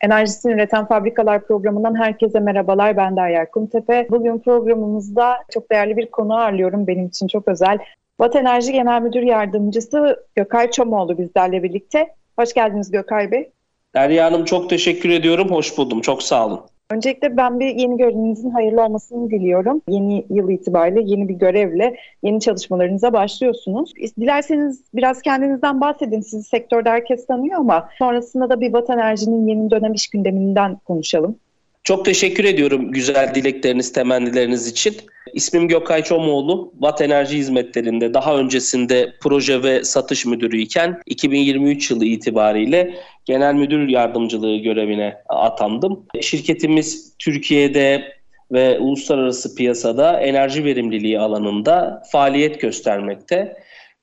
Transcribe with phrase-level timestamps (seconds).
[0.00, 2.96] Enerjisini Üreten Fabrikalar programından herkese merhabalar.
[2.96, 4.06] Ben Derya Kumtepe.
[4.10, 6.86] Bugün programımızda çok değerli bir konu ağırlıyorum.
[6.86, 7.78] Benim için çok özel.
[8.20, 12.14] Vat Enerji Genel Müdür Yardımcısı Gökay Çomoğlu bizlerle birlikte.
[12.38, 13.50] Hoş geldiniz Gökay Bey.
[13.94, 15.50] Derya Hanım çok teşekkür ediyorum.
[15.50, 16.00] Hoş buldum.
[16.00, 16.60] Çok sağ olun.
[16.90, 19.82] Öncelikle ben bir yeni görevinizin hayırlı olmasını diliyorum.
[19.88, 23.92] Yeni yıl itibariyle yeni bir görevle yeni çalışmalarınıza başlıyorsunuz.
[24.20, 26.20] Dilerseniz biraz kendinizden bahsedin.
[26.20, 31.38] Sizi sektörde herkes tanıyor ama sonrasında da bir Vat Enerji'nin yeni dönem iş gündeminden konuşalım.
[31.86, 34.96] Çok teşekkür ediyorum güzel dilekleriniz, temennileriniz için.
[35.32, 36.72] İsmim Gökay Çomoğlu.
[36.72, 43.88] Watt Enerji Hizmetleri'nde daha öncesinde proje ve satış müdürü iken 2023 yılı itibariyle genel müdür
[43.88, 46.06] yardımcılığı görevine atandım.
[46.20, 48.12] Şirketimiz Türkiye'de
[48.52, 53.56] ve uluslararası piyasada enerji verimliliği alanında faaliyet göstermekte.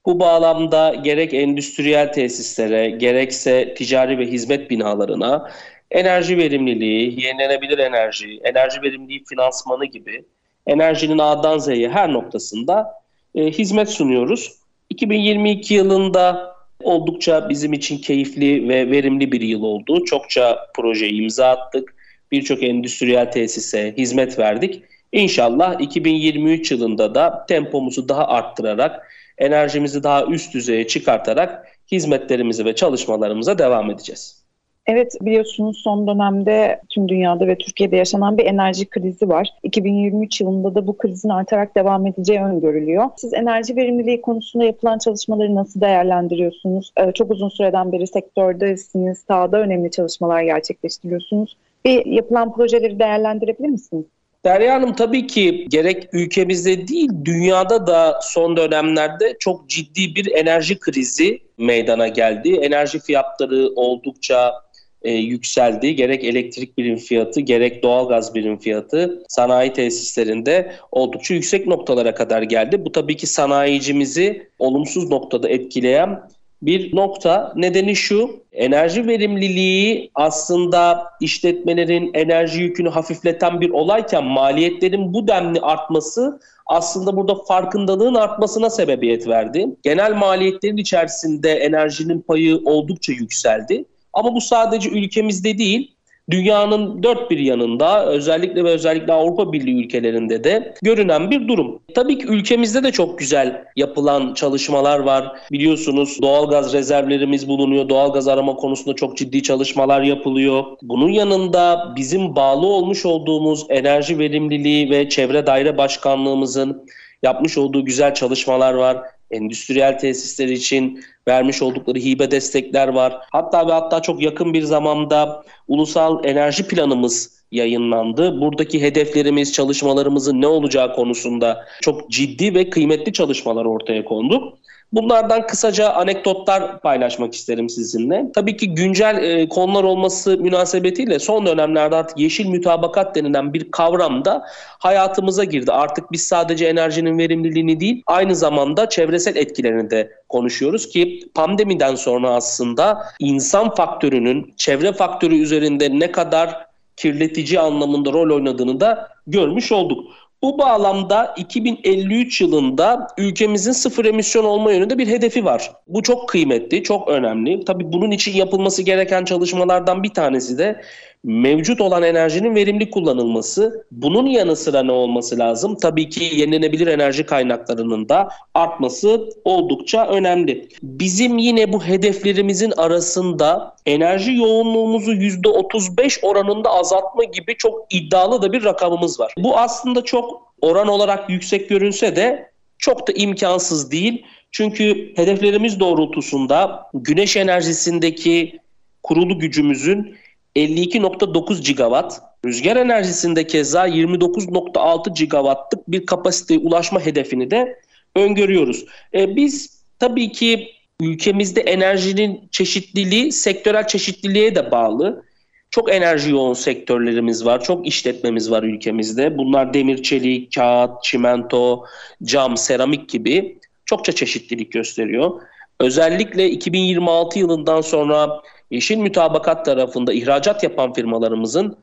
[0.06, 5.50] Bu bağlamda gerek endüstriyel tesislere, gerekse ticari ve hizmet binalarına
[5.94, 10.26] enerji verimliliği, yenilenebilir enerji, enerji verimliliği finansmanı gibi
[10.68, 12.94] enerjinin A'dan Z'ye her noktasında
[13.36, 14.52] e, hizmet sunuyoruz.
[14.90, 20.06] 2022 yılında oldukça bizim için keyifli ve verimli bir yıl oldu.
[20.06, 21.96] Çokça proje imza attık.
[22.32, 24.84] Birçok endüstriyel tesise hizmet verdik.
[25.12, 33.58] İnşallah 2023 yılında da tempomuzu daha arttırarak, enerjimizi daha üst düzeye çıkartarak hizmetlerimizi ve çalışmalarımıza
[33.58, 34.43] devam edeceğiz.
[34.88, 39.50] Evet biliyorsunuz son dönemde tüm dünyada ve Türkiye'de yaşanan bir enerji krizi var.
[39.64, 43.10] 2023 yılında da bu krizin artarak devam edeceği öngörülüyor.
[43.18, 46.92] Siz enerji verimliliği konusunda yapılan çalışmaları nasıl değerlendiriyorsunuz?
[46.98, 51.58] Ee, çok uzun süreden beri sektördesiniz, sahada önemli çalışmalar gerçekleştiriyorsunuz.
[51.86, 54.06] Bir yapılan projeleri değerlendirebilir misiniz?
[54.46, 60.80] Derya Hanım tabii ki gerek ülkemizde değil dünyada da son dönemlerde çok ciddi bir enerji
[60.80, 62.56] krizi meydana geldi.
[62.56, 64.54] Enerji fiyatları oldukça
[65.04, 65.96] e, yükseldi.
[65.96, 72.86] Gerek elektrik birim fiyatı gerek doğalgaz birim fiyatı sanayi tesislerinde oldukça yüksek noktalara kadar geldi.
[72.86, 76.20] Bu tabii ki sanayicimizi olumsuz noktada etkileyen
[76.62, 77.54] bir nokta.
[77.56, 86.40] Nedeni şu, enerji verimliliği aslında işletmelerin enerji yükünü hafifleten bir olayken maliyetlerin bu denli artması
[86.66, 89.68] aslında burada farkındalığın artmasına sebebiyet verdi.
[89.84, 93.86] Genel maliyetlerin içerisinde enerjinin payı oldukça yükseldi.
[94.14, 95.94] Ama bu sadece ülkemizde değil,
[96.32, 101.80] dünyanın dört bir yanında özellikle ve özellikle Avrupa Birliği ülkelerinde de görünen bir durum.
[101.96, 105.32] Tabii ki ülkemizde de çok güzel yapılan çalışmalar var.
[105.52, 107.90] Biliyorsunuz doğalgaz rezervlerimiz bulunuyor.
[107.90, 110.64] Doğalgaz arama konusunda çok ciddi çalışmalar yapılıyor.
[110.82, 116.86] Bunun yanında bizim bağlı olmuş olduğumuz enerji verimliliği ve çevre daire başkanlığımızın
[117.24, 119.04] yapmış olduğu güzel çalışmalar var
[119.34, 123.18] endüstriyel tesisler için vermiş oldukları hibe destekler var.
[123.32, 128.42] Hatta ve hatta çok yakın bir zamanda ulusal enerji planımız yayınlandı.
[128.42, 134.58] Buradaki hedeflerimiz, çalışmalarımızın ne olacağı konusunda çok ciddi ve kıymetli çalışmalar ortaya kondu.
[134.92, 138.26] Bunlardan kısaca anekdotlar paylaşmak isterim sizinle.
[138.36, 144.26] Tabii ki güncel e, konular olması münasebetiyle son dönemlerde artık yeşil mütabakat denilen bir kavram
[144.26, 144.46] da
[144.80, 145.72] hayatımıza girdi.
[145.72, 152.30] Artık biz sadece enerjinin verimliliğini değil aynı zamanda çevresel etkilerini de konuşuyoruz ki pandemiden sonra
[152.30, 156.66] aslında insan faktörünün çevre faktörü üzerinde ne kadar
[156.98, 160.08] kirletici anlamında rol oynadığını da görmüş olduk.
[160.44, 165.72] Bu bağlamda 2053 yılında ülkemizin sıfır emisyon olma yönünde bir hedefi var.
[165.88, 167.66] Bu çok kıymetli, çok önemli.
[167.66, 170.82] Tabii bunun için yapılması gereken çalışmalardan bir tanesi de
[171.24, 173.86] mevcut olan enerjinin verimli kullanılması.
[173.92, 175.76] Bunun yanı sıra ne olması lazım?
[175.82, 180.68] Tabii ki yenilenebilir enerji kaynaklarının da artması oldukça önemli.
[180.84, 188.64] Bizim yine bu hedeflerimizin arasında enerji yoğunluğumuzu %35 oranında azaltma gibi çok iddialı da bir
[188.64, 189.34] rakamımız var.
[189.38, 194.26] Bu aslında çok oran olarak yüksek görünse de çok da imkansız değil.
[194.52, 198.60] Çünkü hedeflerimiz doğrultusunda güneş enerjisindeki
[199.04, 200.16] kurulu gücümüzün
[200.56, 207.80] 52.9 gigawatt, rüzgar enerjisinde keza 29.6 gigawattlık bir kapasiteye ulaşma hedefini de
[208.16, 208.86] öngörüyoruz.
[209.14, 210.72] E, biz tabii ki
[211.02, 215.24] ülkemizde enerjinin çeşitliliği sektörel çeşitliliğe de bağlı.
[215.72, 219.38] Çok enerji yoğun sektörlerimiz var, çok işletmemiz var ülkemizde.
[219.38, 221.86] Bunlar demir, çelik, kağıt, çimento,
[222.24, 225.42] cam, seramik gibi çokça çeşitlilik gösteriyor.
[225.80, 228.42] Özellikle 2026 yılından sonra
[228.74, 231.78] Yeşil Mütabakat tarafında ihracat yapan firmalarımızın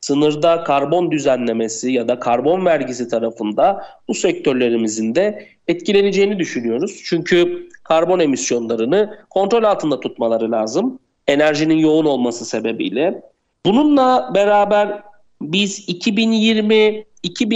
[0.00, 7.02] sınırda karbon düzenlemesi ya da karbon vergisi tarafında bu sektörlerimizin de etkileneceğini düşünüyoruz.
[7.04, 10.98] Çünkü karbon emisyonlarını kontrol altında tutmaları lazım.
[11.26, 13.22] Enerjinin yoğun olması sebebiyle.
[13.64, 15.02] Bununla beraber
[15.42, 17.04] biz 2020-2000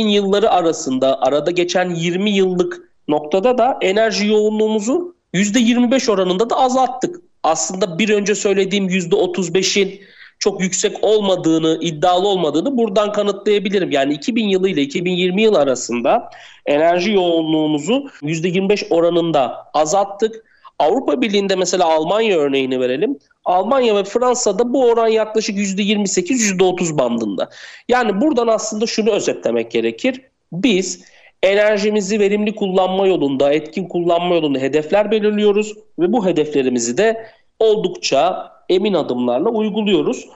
[0.09, 7.30] yılları arasında arada geçen 20 yıllık noktada da enerji yoğunluğumuzu %25 oranında da azalttık.
[7.43, 10.01] Aslında bir önce söylediğim %35'in
[10.39, 13.91] çok yüksek olmadığını, iddialı olmadığını buradan kanıtlayabilirim.
[13.91, 16.31] Yani 2000 yılı ile 2020 yıl arasında
[16.67, 20.45] enerji yoğunluğumuzu %25 oranında azalttık.
[20.79, 23.19] Avrupa Birliği'nde mesela Almanya örneğini verelim.
[23.45, 27.49] Almanya ve Fransa'da bu oran yaklaşık %28-%30 bandında.
[27.89, 30.21] Yani buradan aslında şunu özetlemek gerekir.
[30.53, 31.05] Biz
[31.43, 37.27] enerjimizi verimli kullanma yolunda, etkin kullanma yolunda hedefler belirliyoruz ve bu hedeflerimizi de
[37.59, 40.29] oldukça emin adımlarla uyguluyoruz.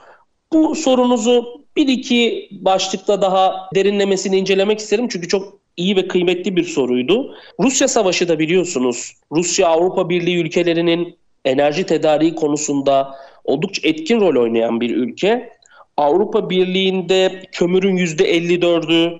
[0.53, 6.63] Bu sorunuzu bir iki başlıkta daha derinlemesini incelemek isterim çünkü çok iyi ve kıymetli bir
[6.63, 7.35] soruydu.
[7.59, 14.81] Rusya Savaşı da biliyorsunuz Rusya Avrupa Birliği ülkelerinin enerji tedariği konusunda oldukça etkin rol oynayan
[14.81, 15.49] bir ülke.
[15.97, 19.19] Avrupa Birliği'nde kömürün %54'ü,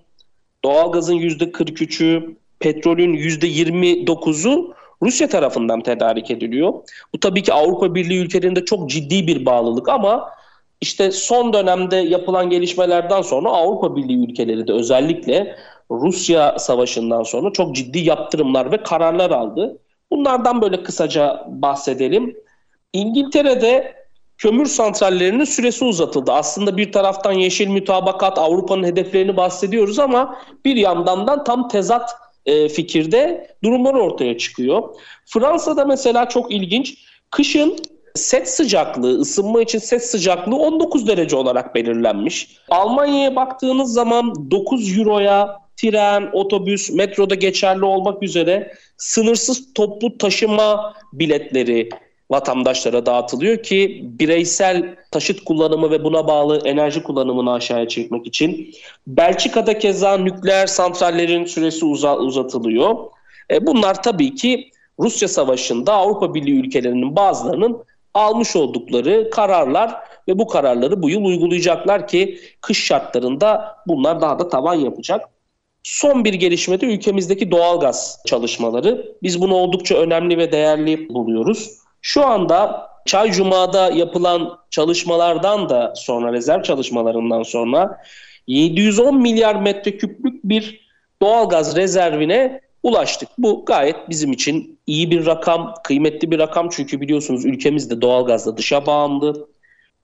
[0.65, 6.73] doğalgazın %43'ü, petrolün %29'u Rusya tarafından tedarik ediliyor.
[7.13, 10.29] Bu tabii ki Avrupa Birliği ülkelerinde çok ciddi bir bağlılık ama
[10.81, 15.56] işte son dönemde yapılan gelişmelerden sonra Avrupa Birliği ülkeleri de özellikle
[15.91, 19.77] Rusya savaşından sonra çok ciddi yaptırımlar ve kararlar aldı.
[20.11, 22.38] Bunlardan böyle kısaca bahsedelim.
[22.94, 24.05] İngiltere'de
[24.37, 26.31] kömür santrallerinin süresi uzatıldı.
[26.31, 32.11] Aslında bir taraftan yeşil mütabakat Avrupa'nın hedeflerini bahsediyoruz ama bir yandan da tam tezat
[32.45, 34.83] e, fikirde durumlar ortaya çıkıyor.
[35.25, 36.97] Fransa'da mesela çok ilginç.
[37.31, 37.77] Kışın
[38.15, 42.57] set sıcaklığı, ısınma için set sıcaklığı 19 derece olarak belirlenmiş.
[42.69, 51.89] Almanya'ya baktığınız zaman 9 euroya tren, otobüs, metroda geçerli olmak üzere sınırsız toplu taşıma biletleri
[52.31, 58.74] vatandaşlara dağıtılıyor ki bireysel taşıt kullanımı ve buna bağlı enerji kullanımını aşağıya çekmek için.
[59.07, 62.95] Belçika'da keza nükleer santrallerin süresi uza, uzatılıyor.
[63.51, 67.83] E, bunlar tabii ki Rusya Savaşı'nda Avrupa Birliği ülkelerinin bazılarının
[68.13, 69.95] almış oldukları kararlar
[70.28, 75.30] ve bu kararları bu yıl uygulayacaklar ki kış şartlarında bunlar daha da tavan yapacak.
[75.83, 79.16] Son bir gelişme de ülkemizdeki doğalgaz çalışmaları.
[79.24, 81.84] Biz bunu oldukça önemli ve değerli buluyoruz.
[82.06, 87.98] Şu anda Çay Cuma'da yapılan çalışmalardan da sonra rezerv çalışmalarından sonra
[88.48, 90.90] 710 milyar metreküplük bir
[91.22, 93.30] doğalgaz rezervine ulaştık.
[93.38, 98.86] Bu gayet bizim için iyi bir rakam, kıymetli bir rakam çünkü biliyorsunuz ülkemizde doğalgazla dışa
[98.86, 99.48] bağımlı.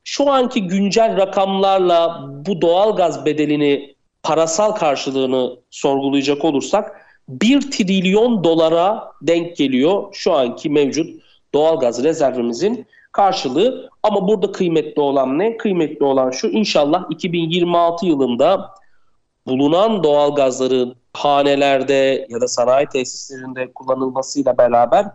[0.03, 9.57] Şu anki güncel rakamlarla bu doğalgaz bedelini parasal karşılığını sorgulayacak olursak 1 trilyon dolara denk
[9.57, 11.20] geliyor şu anki mevcut
[11.53, 13.89] doğalgaz rezervimizin karşılığı.
[14.03, 15.58] Ama burada kıymetli olan ne?
[15.58, 18.70] Kıymetli olan şu inşallah 2026 yılında
[19.48, 25.05] bulunan doğalgazların hanelerde ya da sanayi tesislerinde kullanılmasıyla beraber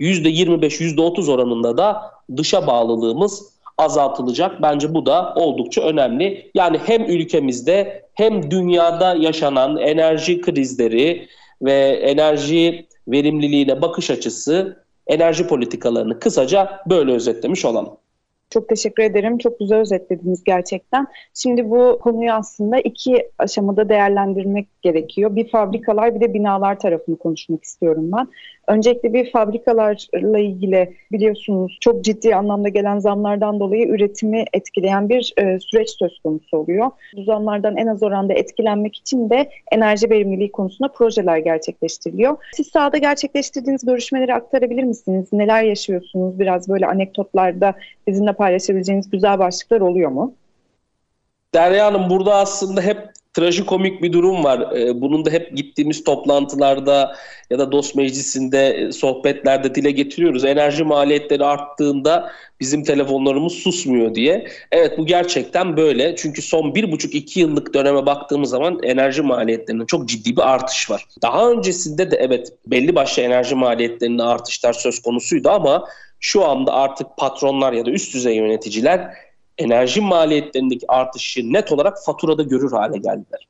[0.00, 2.02] %25-%30 oranında da
[2.36, 4.62] dışa bağlılığımız azaltılacak.
[4.62, 6.50] Bence bu da oldukça önemli.
[6.54, 11.28] Yani hem ülkemizde hem dünyada yaşanan enerji krizleri
[11.62, 17.96] ve enerji verimliliğine bakış açısı enerji politikalarını kısaca böyle özetlemiş olalım.
[18.50, 19.38] Çok teşekkür ederim.
[19.38, 21.06] Çok güzel özetlediniz gerçekten.
[21.34, 25.36] Şimdi bu konuyu aslında iki aşamada değerlendirmek gerekiyor.
[25.36, 28.28] Bir fabrikalar bir de binalar tarafını konuşmak istiyorum ben.
[28.66, 35.60] Öncelikle bir fabrikalarla ilgili biliyorsunuz çok ciddi anlamda gelen zamlardan dolayı üretimi etkileyen bir e,
[35.60, 36.90] süreç söz konusu oluyor.
[37.16, 42.36] Bu zamlardan en az oranda etkilenmek için de enerji verimliliği konusunda projeler gerçekleştiriliyor.
[42.54, 45.28] Siz sahada gerçekleştirdiğiniz görüşmeleri aktarabilir misiniz?
[45.32, 46.38] Neler yaşıyorsunuz?
[46.38, 47.74] Biraz böyle anekdotlarda
[48.06, 50.34] bizimle paylaşabileceğiniz güzel başlıklar oluyor mu?
[51.54, 54.76] Derya Hanım burada aslında hep trajikomik bir durum var.
[54.76, 57.16] Ee, bunun da hep gittiğimiz toplantılarda
[57.50, 60.44] ya da dost meclisinde e, sohbetlerde dile getiriyoruz.
[60.44, 64.46] Enerji maliyetleri arttığında bizim telefonlarımız susmuyor diye.
[64.72, 66.16] Evet bu gerçekten böyle.
[66.16, 70.90] Çünkü son bir buçuk iki yıllık döneme baktığımız zaman enerji maliyetlerinde çok ciddi bir artış
[70.90, 71.04] var.
[71.22, 75.84] Daha öncesinde de evet belli başlı enerji maliyetlerinde artışlar söz konusuydu ama
[76.20, 79.14] şu anda artık patronlar ya da üst düzey yöneticiler
[79.60, 83.48] enerji maliyetlerindeki artışı net olarak faturada görür hale geldiler.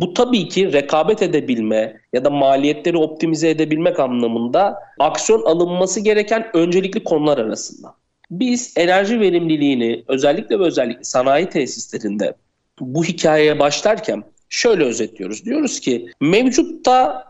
[0.00, 7.04] Bu tabii ki rekabet edebilme ya da maliyetleri optimize edebilmek anlamında aksiyon alınması gereken öncelikli
[7.04, 7.94] konular arasında.
[8.30, 12.34] Biz enerji verimliliğini özellikle ve özellikle sanayi tesislerinde
[12.80, 15.44] bu hikayeye başlarken şöyle özetliyoruz.
[15.44, 17.24] Diyoruz ki mevcutta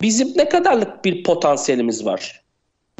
[0.00, 2.42] bizim ne kadarlık bir potansiyelimiz var?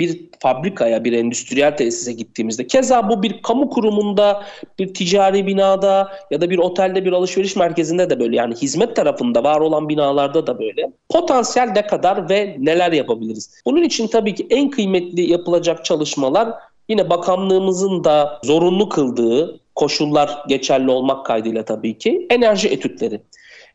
[0.01, 4.43] Bir fabrikaya, bir endüstriyel tesise gittiğimizde keza bu bir kamu kurumunda,
[4.79, 9.45] bir ticari binada ya da bir otelde, bir alışveriş merkezinde de böyle yani hizmet tarafında
[9.45, 10.93] var olan binalarda da böyle.
[11.09, 13.63] Potansiyel ne kadar ve neler yapabiliriz?
[13.67, 16.49] Bunun için tabii ki en kıymetli yapılacak çalışmalar
[16.89, 23.21] yine bakanlığımızın da zorunlu kıldığı koşullar geçerli olmak kaydıyla tabii ki enerji etütleri.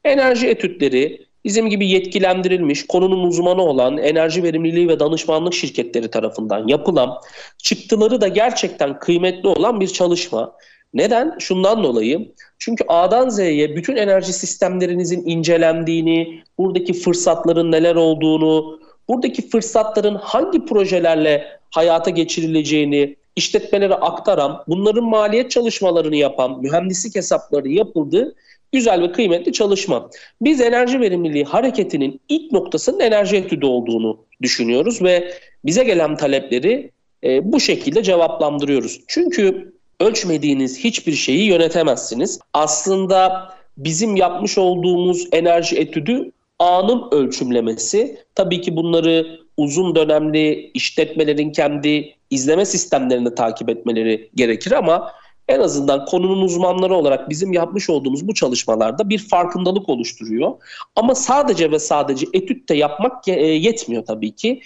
[0.03, 7.21] Enerji etütleri bizim gibi yetkilendirilmiş, konunun uzmanı olan enerji verimliliği ve danışmanlık şirketleri tarafından yapılan,
[7.57, 10.53] çıktıları da gerçekten kıymetli olan bir çalışma.
[10.93, 11.35] Neden?
[11.39, 12.31] Şundan dolayı.
[12.59, 21.59] Çünkü A'dan Z'ye bütün enerji sistemlerinizin incelendiğini, buradaki fırsatların neler olduğunu, buradaki fırsatların hangi projelerle
[21.71, 28.35] hayata geçirileceğini işletmelere aktaran, bunların maliyet çalışmalarını yapan, mühendislik hesapları yapıldı
[28.71, 30.09] güzel ve kıymetli çalışma.
[30.41, 35.33] Biz enerji verimliliği hareketinin ilk noktasının enerji etüdü olduğunu düşünüyoruz ve
[35.65, 36.91] bize gelen talepleri
[37.23, 39.01] e, bu şekilde cevaplandırıyoruz.
[39.07, 42.39] Çünkü ölçmediğiniz hiçbir şeyi yönetemezsiniz.
[42.53, 48.17] Aslında bizim yapmış olduğumuz enerji etüdü anın ölçümlemesi.
[48.35, 55.11] Tabii ki bunları uzun dönemli işletmelerin kendi izleme sistemlerini takip etmeleri gerekir ama
[55.47, 60.51] en azından konunun uzmanları olarak bizim yapmış olduğumuz bu çalışmalarda bir farkındalık oluşturuyor.
[60.95, 64.61] Ama sadece ve sadece etütte yapmak e, yetmiyor tabii ki.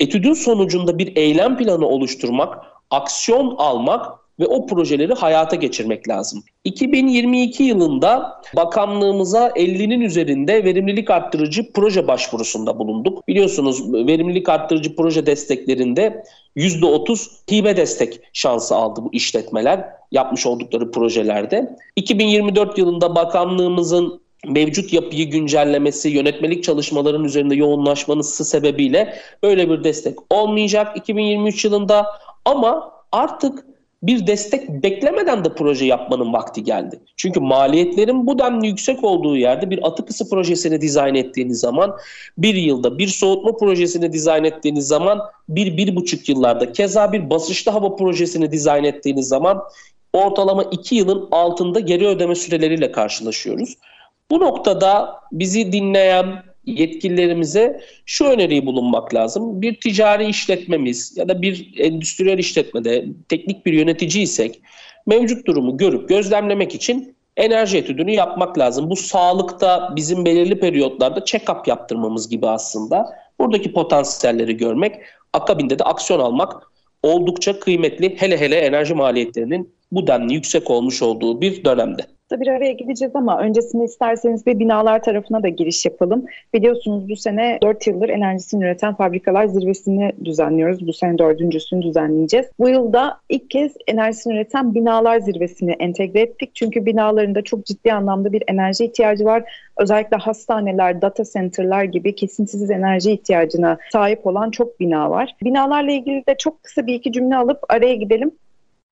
[0.00, 6.42] Etüdün sonucunda bir eylem planı oluşturmak, aksiyon almak ve o projeleri hayata geçirmek lazım.
[6.64, 13.28] 2022 yılında bakanlığımıza 50'nin üzerinde verimlilik arttırıcı proje başvurusunda bulunduk.
[13.28, 16.24] Biliyorsunuz verimlilik arttırıcı proje desteklerinde
[16.56, 21.76] %30 hibe destek şansı aldı bu işletmeler yapmış oldukları projelerde.
[21.96, 30.96] 2024 yılında bakanlığımızın mevcut yapıyı güncellemesi, yönetmelik çalışmaların üzerinde yoğunlaşması sebebiyle böyle bir destek olmayacak
[30.96, 32.06] 2023 yılında
[32.44, 33.64] ama artık
[34.06, 37.00] bir destek beklemeden de proje yapmanın vakti geldi.
[37.16, 41.96] Çünkü maliyetlerin bu denli yüksek olduğu yerde bir atık ısı projesini dizayn ettiğiniz zaman
[42.38, 47.72] bir yılda bir soğutma projesini dizayn ettiğiniz zaman bir, bir buçuk yıllarda keza bir basınçlı
[47.72, 49.62] hava projesini dizayn ettiğiniz zaman
[50.14, 53.74] ortalama iki yılın altında geri ödeme süreleriyle karşılaşıyoruz.
[54.30, 59.62] Bu noktada bizi dinleyen, yetkililerimize şu öneriyi bulunmak lazım.
[59.62, 64.60] Bir ticari işletmemiz ya da bir endüstriyel işletmede teknik bir yöneticiysek
[65.06, 68.90] mevcut durumu görüp gözlemlemek için enerji etüdünü yapmak lazım.
[68.90, 73.06] Bu sağlıkta bizim belirli periyotlarda check-up yaptırmamız gibi aslında.
[73.40, 74.94] Buradaki potansiyelleri görmek,
[75.32, 76.62] akabinde de aksiyon almak
[77.02, 82.02] oldukça kıymetli hele hele enerji maliyetlerinin bu denli yüksek olmuş olduğu bir dönemde
[82.40, 86.24] bir araya gideceğiz ama öncesinde isterseniz bir binalar tarafına da giriş yapalım.
[86.54, 90.86] Biliyorsunuz bu sene 4 yıldır enerjisini üreten fabrikalar zirvesini düzenliyoruz.
[90.86, 92.46] Bu sene dördüncüsünü düzenleyeceğiz.
[92.58, 96.50] Bu yılda ilk kez enerjisini üreten binalar zirvesini entegre ettik.
[96.54, 99.44] Çünkü binalarında çok ciddi anlamda bir enerji ihtiyacı var.
[99.78, 105.36] Özellikle hastaneler, data center'lar gibi kesintisiz enerji ihtiyacına sahip olan çok bina var.
[105.44, 108.32] Binalarla ilgili de çok kısa bir iki cümle alıp araya gidelim.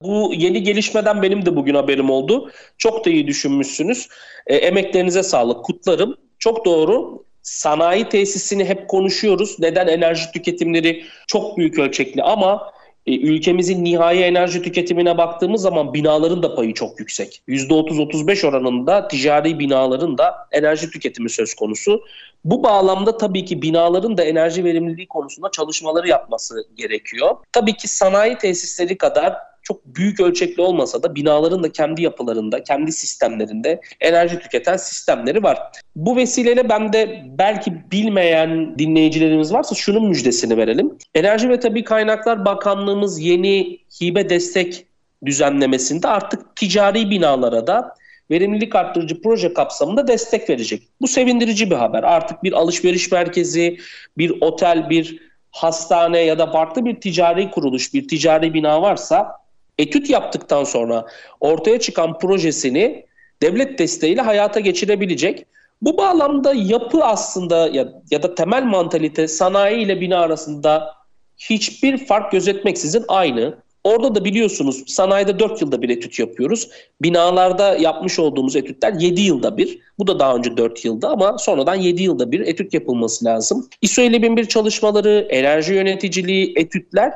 [0.04, 2.50] Bu yeni gelişmeden benim de bugün haberim oldu.
[2.78, 4.08] Çok da iyi düşünmüşsünüz.
[4.46, 5.64] E, emeklerinize sağlık.
[5.64, 6.16] Kutlarım.
[6.38, 7.24] Çok doğru.
[7.42, 9.56] Sanayi tesisini hep konuşuyoruz.
[9.58, 12.72] Neden enerji tüketimleri çok büyük ölçekli ama
[13.06, 17.42] e, ülkemizin nihai enerji tüketimine baktığımız zaman binaların da payı çok yüksek.
[17.48, 22.04] %30-35 oranında ticari binaların da enerji tüketimi söz konusu.
[22.44, 27.36] Bu bağlamda tabii ki binaların da enerji verimliliği konusunda çalışmaları yapması gerekiyor.
[27.52, 32.92] Tabii ki sanayi tesisleri kadar çok büyük ölçekli olmasa da binaların da kendi yapılarında, kendi
[32.92, 35.58] sistemlerinde enerji tüketen sistemleri var.
[35.96, 40.98] Bu vesileyle ben de belki bilmeyen dinleyicilerimiz varsa şunun müjdesini verelim.
[41.14, 44.86] Enerji ve Tabi Kaynaklar Bakanlığımız yeni hibe destek
[45.24, 47.94] düzenlemesinde artık ticari binalara da
[48.30, 50.82] verimlilik arttırıcı proje kapsamında destek verecek.
[51.00, 52.02] Bu sevindirici bir haber.
[52.02, 53.78] Artık bir alışveriş merkezi,
[54.18, 55.18] bir otel, bir
[55.50, 59.41] hastane ya da farklı bir ticari kuruluş, bir ticari bina varsa
[59.78, 61.06] etüt yaptıktan sonra
[61.40, 63.06] ortaya çıkan projesini
[63.42, 65.46] devlet desteğiyle hayata geçirebilecek.
[65.82, 70.94] Bu bağlamda yapı aslında ya, ya da temel mantalite sanayi ile bina arasında
[71.38, 73.54] hiçbir fark gözetmeksizin aynı.
[73.84, 76.70] Orada da biliyorsunuz sanayide 4 yılda bir etüt yapıyoruz.
[77.02, 79.78] Binalarda yapmış olduğumuz etütler 7 yılda bir.
[79.98, 83.68] Bu da daha önce 4 yılda ama sonradan 7 yılda bir etüt yapılması lazım.
[83.82, 87.12] ISO 50001 çalışmaları, enerji yöneticiliği, etütler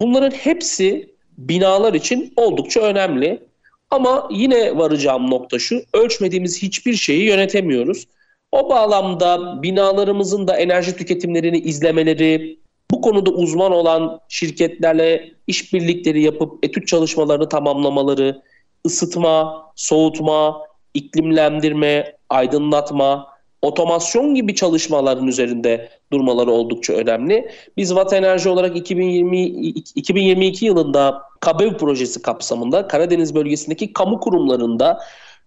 [0.00, 3.46] bunların hepsi binalar için oldukça önemli.
[3.90, 8.06] Ama yine varacağım nokta şu, ölçmediğimiz hiçbir şeyi yönetemiyoruz.
[8.52, 12.58] O bağlamda binalarımızın da enerji tüketimlerini izlemeleri,
[12.90, 18.42] bu konuda uzman olan şirketlerle işbirlikleri yapıp etüt çalışmalarını tamamlamaları,
[18.86, 20.62] ısıtma, soğutma,
[20.94, 23.35] iklimlendirme, aydınlatma,
[23.66, 27.50] otomasyon gibi çalışmaların üzerinde durmaları oldukça önemli.
[27.76, 35.00] Biz Watt Enerji olarak 2020 2022 yılında KABEV projesi kapsamında Karadeniz bölgesindeki kamu kurumlarında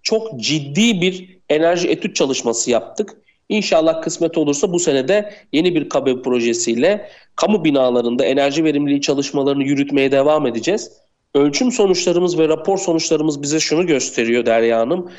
[0.03, 3.17] çok ciddi bir enerji etüt çalışması yaptık.
[3.49, 10.11] İnşallah kısmet olursa bu senede yeni bir KABEV projesiyle kamu binalarında enerji verimliliği çalışmalarını yürütmeye
[10.11, 10.91] devam edeceğiz.
[11.33, 15.11] Ölçüm sonuçlarımız ve rapor sonuçlarımız bize şunu gösteriyor Derya Hanım.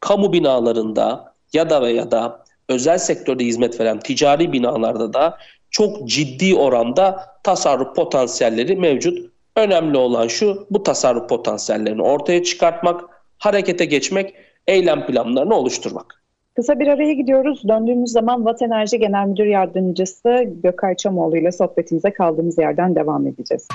[0.00, 5.38] Kamu binalarında ya da ve ya da özel sektörde hizmet veren ticari binalarda da
[5.70, 9.30] çok ciddi oranda tasarruf potansiyelleri mevcut.
[9.56, 13.00] Önemli olan şu bu tasarruf potansiyellerini ortaya çıkartmak,
[13.38, 14.34] harekete geçmek,
[14.66, 16.22] eylem planlarını oluşturmak.
[16.56, 17.62] Kısa bir araya gidiyoruz.
[17.68, 23.68] Döndüğümüz zaman Watt Enerji Genel Müdür Yardımcısı Gökay Çamoğlu ile sohbetimize kaldığımız yerden devam edeceğiz.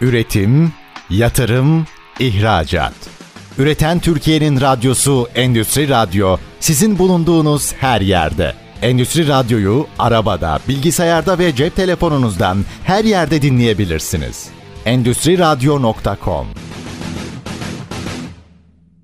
[0.00, 0.72] Üretim,
[1.10, 1.84] yatırım,
[2.20, 3.23] ihracat.
[3.58, 8.52] Üreten Türkiye'nin radyosu Endüstri Radyo sizin bulunduğunuz her yerde.
[8.82, 14.50] Endüstri Radyo'yu arabada, bilgisayarda ve cep telefonunuzdan her yerde dinleyebilirsiniz.
[14.86, 16.46] Endüstri Radyo.com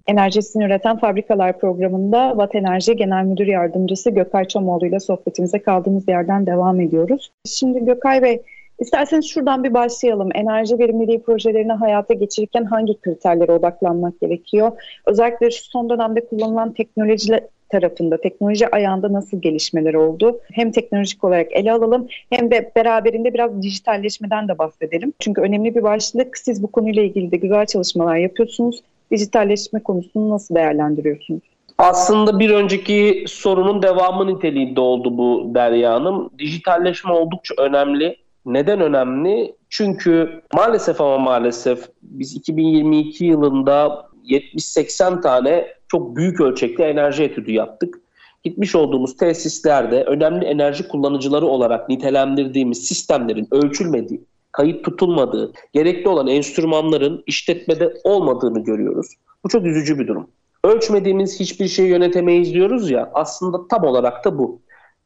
[0.06, 6.46] Enerjisini Üreten Fabrikalar programında Watt Enerji Genel Müdür Yardımcısı Gökay Çamoğlu ile sohbetimize kaldığımız yerden
[6.46, 7.30] devam ediyoruz.
[7.46, 8.42] Şimdi Gökay Bey,
[8.80, 10.28] isterseniz şuradan bir başlayalım.
[10.34, 14.72] Enerji verimliliği projelerini hayata geçirirken hangi kriterlere odaklanmak gerekiyor?
[15.06, 20.40] Özellikle şu son dönemde kullanılan teknoloji tarafında, teknoloji ayağında nasıl gelişmeler oldu?
[20.52, 25.12] Hem teknolojik olarak ele alalım hem de beraberinde biraz dijitalleşmeden de bahsedelim.
[25.18, 26.38] Çünkü önemli bir başlık.
[26.38, 31.42] Siz bu konuyla ilgili de güzel çalışmalar yapıyorsunuz dijitalleşme konusunu nasıl değerlendiriyorsunuz?
[31.78, 36.30] Aslında bir önceki sorunun devamı niteliğinde oldu bu Derya Hanım.
[36.38, 38.16] Dijitalleşme oldukça önemli.
[38.52, 39.54] Neden önemli?
[39.68, 48.00] Çünkü maalesef ama maalesef biz 2022 yılında 70-80 tane çok büyük ölçekli enerji etüdü yaptık.
[48.44, 54.20] Gitmiş olduğumuz tesislerde önemli enerji kullanıcıları olarak nitelendirdiğimiz sistemlerin ölçülmediği,
[54.52, 59.06] kayıt tutulmadığı, gerekli olan enstrümanların işletmede olmadığını görüyoruz.
[59.44, 60.26] Bu çok üzücü bir durum.
[60.64, 64.60] Ölçmediğimiz hiçbir şeyi yönetemeyiz diyoruz ya aslında tam olarak da bu.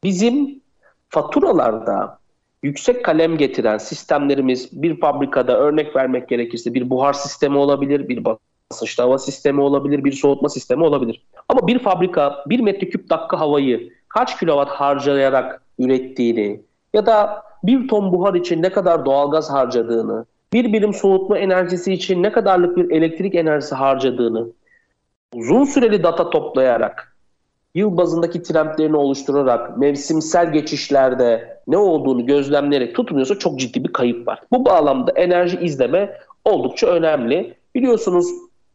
[0.04, 0.60] Bizim
[1.08, 2.18] faturalarda
[2.64, 9.02] yüksek kalem getiren sistemlerimiz bir fabrikada örnek vermek gerekirse bir buhar sistemi olabilir, bir basınçlı
[9.02, 11.22] hava sistemi olabilir, bir soğutma sistemi olabilir.
[11.48, 16.60] Ama bir fabrika bir metreküp dakika havayı kaç kilowatt harcayarak ürettiğini
[16.94, 22.22] ya da bir ton buhar için ne kadar doğalgaz harcadığını, bir birim soğutma enerjisi için
[22.22, 24.46] ne kadarlık bir elektrik enerjisi harcadığını
[25.34, 27.16] uzun süreli data toplayarak,
[27.74, 34.42] yıl bazındaki trendlerini oluşturarak, mevsimsel geçişlerde ne olduğunu gözlemleyerek tutmuyorsa çok ciddi bir kayıp var.
[34.52, 37.54] Bu bağlamda enerji izleme oldukça önemli.
[37.74, 38.26] Biliyorsunuz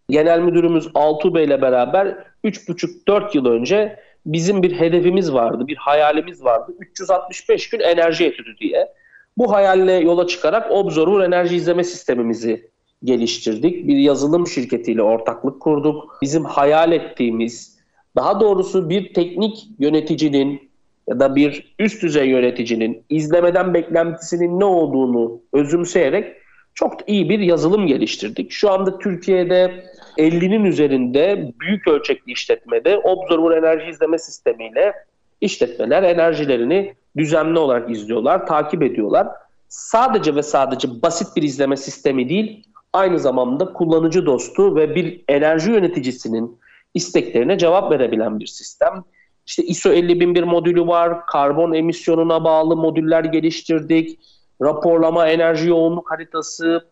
[0.10, 6.44] Genel Müdürümüz Altuğ Bey ile beraber 3,5-4 yıl önce bizim bir hedefimiz vardı, bir hayalimiz
[6.44, 6.74] vardı.
[6.80, 8.88] 365 gün enerji etüdü diye.
[9.38, 12.70] Bu hayalle yola çıkarak Observer enerji izleme sistemimizi
[13.04, 13.88] geliştirdik.
[13.88, 16.18] Bir yazılım şirketiyle ortaklık kurduk.
[16.22, 17.80] Bizim hayal ettiğimiz,
[18.16, 20.69] daha doğrusu bir teknik yöneticinin
[21.10, 26.36] ya da bir üst düzey yöneticinin izlemeden beklentisinin ne olduğunu özümseyerek
[26.74, 28.52] çok iyi bir yazılım geliştirdik.
[28.52, 29.84] Şu anda Türkiye'de
[30.18, 34.94] 50'nin üzerinde büyük ölçekli işletmede Observer enerji izleme sistemiyle
[35.42, 39.28] işletmeler enerjilerini düzenli olarak izliyorlar, takip ediyorlar.
[39.68, 45.72] Sadece ve sadece basit bir izleme sistemi değil, aynı zamanda kullanıcı dostu ve bir enerji
[45.72, 46.60] yöneticisinin
[46.94, 49.04] isteklerine cevap verebilen bir sistem.
[49.50, 54.20] İşte ISO 50001 modülü var, karbon emisyonuna bağlı modüller geliştirdik,
[54.62, 56.86] raporlama, enerji yoğunluk haritası,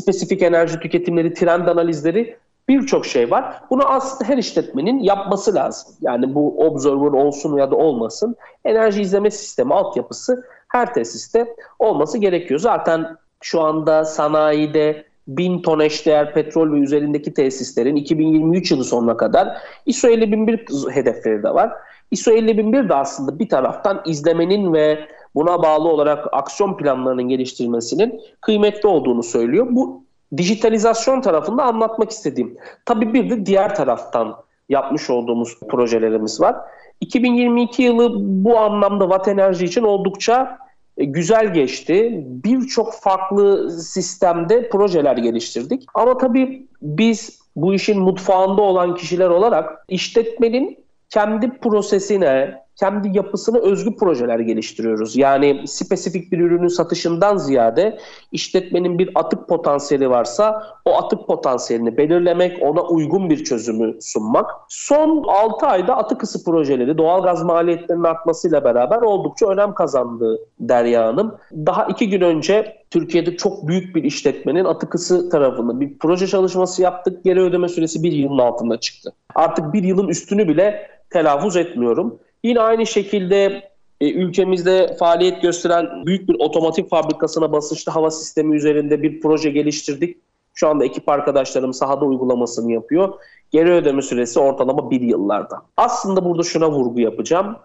[0.00, 3.62] spesifik enerji tüketimleri, trend analizleri Birçok şey var.
[3.70, 5.94] Bunu aslında her işletmenin yapması lazım.
[6.00, 8.36] Yani bu observer olsun ya da olmasın.
[8.64, 12.60] Enerji izleme sistemi altyapısı her tesiste olması gerekiyor.
[12.60, 19.56] Zaten şu anda sanayide 1000 ton eşdeğer petrol ve üzerindeki tesislerin 2023 yılı sonuna kadar
[19.86, 21.72] ISO 50001 hedefleri de var.
[22.10, 28.88] ISO 50001 de aslında bir taraftan izlemenin ve buna bağlı olarak aksiyon planlarının geliştirilmesinin kıymetli
[28.88, 29.66] olduğunu söylüyor.
[29.70, 30.04] Bu
[30.36, 32.56] dijitalizasyon tarafında anlatmak istediğim.
[32.84, 34.36] Tabii bir de diğer taraftan
[34.68, 36.56] yapmış olduğumuz projelerimiz var.
[37.00, 38.10] 2022 yılı
[38.44, 40.58] bu anlamda Watt Enerji için oldukça
[40.96, 42.24] güzel geçti.
[42.26, 45.86] Birçok farklı sistemde projeler geliştirdik.
[45.94, 53.96] Ama tabii biz bu işin mutfağında olan kişiler olarak işletmenin kendi prosesine, kendi yapısına özgü
[53.96, 55.16] projeler geliştiriyoruz.
[55.16, 57.98] Yani spesifik bir ürünün satışından ziyade
[58.32, 64.50] işletmenin bir atık potansiyeli varsa o atık potansiyelini belirlemek, ona uygun bir çözümü sunmak.
[64.68, 71.34] Son 6 ayda atık ısı projeleri doğalgaz maliyetlerinin artmasıyla beraber oldukça önem kazandı Derya Hanım.
[71.52, 76.82] Daha 2 gün önce Türkiye'de çok büyük bir işletmenin atık ısı tarafında bir proje çalışması
[76.82, 77.24] yaptık.
[77.24, 79.12] Geri ödeme süresi bir yılın altında çıktı.
[79.34, 82.18] Artık bir yılın üstünü bile telaffuz etmiyorum.
[82.44, 89.02] Yine aynı şekilde e, ülkemizde faaliyet gösteren büyük bir otomotiv fabrikasına basınçlı hava sistemi üzerinde
[89.02, 90.16] bir proje geliştirdik.
[90.54, 93.14] Şu anda ekip arkadaşlarım sahada uygulamasını yapıyor.
[93.50, 95.62] Geri ödeme süresi ortalama bir yıllarda.
[95.76, 97.56] Aslında burada şuna vurgu yapacağım.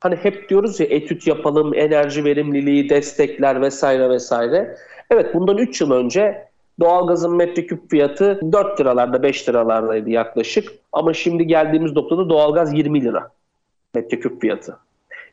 [0.00, 4.76] Hani hep diyoruz ya etüt yapalım, enerji verimliliği, destekler vesaire vesaire.
[5.10, 6.48] Evet bundan 3 yıl önce
[6.80, 10.72] doğalgazın metreküp fiyatı 4 liralarda 5 liralardaydı yaklaşık.
[10.92, 13.30] Ama şimdi geldiğimiz noktada doğalgaz 20 lira
[13.94, 14.78] metreküp fiyatı.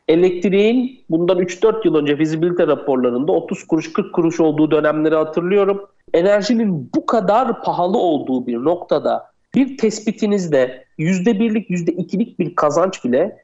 [0.08, 5.86] Elektriğin bundan 3-4 yıl önce fizibilite raporlarında 30 kuruş 40 kuruş olduğu dönemleri hatırlıyorum.
[6.14, 13.36] Enerjinin bu kadar pahalı olduğu bir noktada bir tespitinizde %1'lik %2'lik bir kazanç bile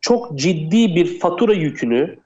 [0.00, 2.18] çok ciddi bir fatura yükünü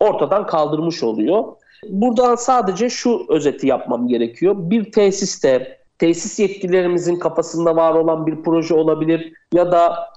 [0.00, 1.44] ortadan kaldırmış oluyor.
[1.88, 4.54] Buradan sadece şu özeti yapmam gerekiyor.
[4.58, 10.09] Bir tesiste tesis yetkililerimizin kafasında var olan bir proje olabilir ya da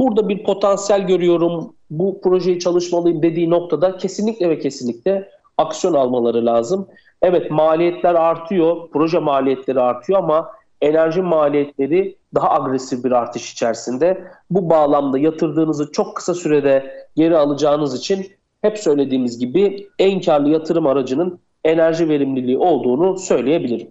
[0.00, 6.88] burada bir potansiyel görüyorum, bu projeyi çalışmalıyım dediği noktada kesinlikle ve kesinlikle aksiyon almaları lazım.
[7.22, 14.24] Evet maliyetler artıyor, proje maliyetleri artıyor ama enerji maliyetleri daha agresif bir artış içerisinde.
[14.50, 18.26] Bu bağlamda yatırdığınızı çok kısa sürede geri alacağınız için
[18.62, 23.88] hep söylediğimiz gibi en karlı yatırım aracının enerji verimliliği olduğunu söyleyebilirim.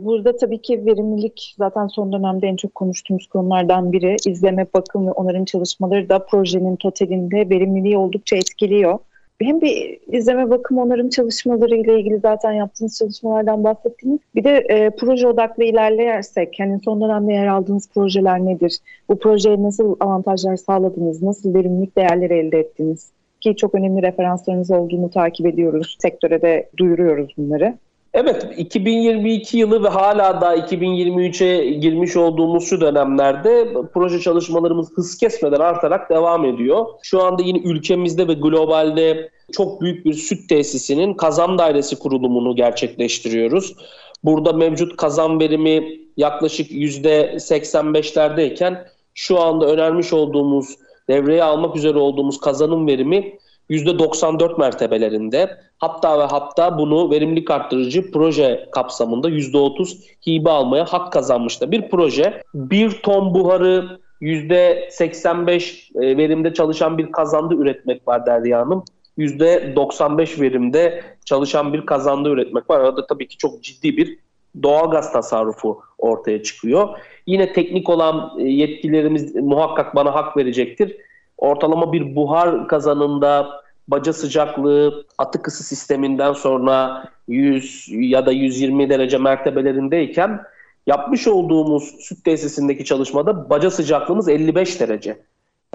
[0.00, 4.16] Burada tabii ki verimlilik zaten son dönemde en çok konuştuğumuz konulardan biri.
[4.26, 8.98] İzleme, bakım ve onarım çalışmaları da projenin totalinde verimliliği oldukça etkiliyor.
[9.42, 14.18] Hem bir izleme, bakım, onarım çalışmaları ile ilgili zaten yaptığınız çalışmalardan bahsettiniz.
[14.34, 18.78] Bir de e, proje odaklı ilerleyersek, hani son dönemde yer aldığınız projeler nedir?
[19.08, 21.22] Bu projeye nasıl avantajlar sağladınız?
[21.22, 23.10] Nasıl verimlilik değerleri elde ettiniz?
[23.40, 25.96] Ki çok önemli referanslarınız olduğunu takip ediyoruz.
[26.00, 27.74] Sektöre de duyuruyoruz bunları.
[28.14, 35.60] Evet 2022 yılı ve hala da 2023'e girmiş olduğumuz şu dönemlerde proje çalışmalarımız hız kesmeden
[35.60, 36.86] artarak devam ediyor.
[37.02, 43.76] Şu anda yine ülkemizde ve globalde çok büyük bir süt tesisinin kazan dairesi kurulumunu gerçekleştiriyoruz.
[44.24, 50.66] Burada mevcut kazan verimi yaklaşık %85'lerdeyken şu anda önermiş olduğumuz
[51.08, 53.38] devreye almak üzere olduğumuz kazanım verimi
[53.70, 55.56] %94 mertebelerinde.
[55.78, 59.96] Hatta ve hatta bunu verimlilik arttırıcı proje kapsamında %30
[60.26, 61.70] hibe almaya hak kazanmıştı.
[61.70, 68.84] Bir proje bir ton buharı %85 e, verimde çalışan bir kazandı üretmek var Derya Hanım.
[69.18, 72.80] %95 verimde çalışan bir kazandı üretmek var.
[72.80, 74.18] Arada tabii ki çok ciddi bir
[74.62, 76.88] doğal gaz tasarrufu ortaya çıkıyor.
[77.26, 80.96] Yine teknik olan e, yetkilerimiz muhakkak bana hak verecektir
[81.38, 89.18] ortalama bir buhar kazanında baca sıcaklığı atık ısı sisteminden sonra 100 ya da 120 derece
[89.18, 90.40] mertebelerindeyken
[90.86, 95.22] yapmış olduğumuz süt tesisindeki çalışmada baca sıcaklığımız 55 derece.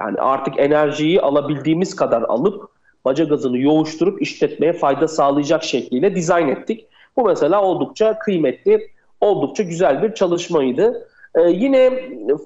[0.00, 2.70] Yani artık enerjiyi alabildiğimiz kadar alıp
[3.04, 6.86] baca gazını yoğuşturup işletmeye fayda sağlayacak şekliyle dizayn ettik.
[7.16, 11.08] Bu mesela oldukça kıymetli, oldukça güzel bir çalışmaydı.
[11.34, 11.90] Ee, yine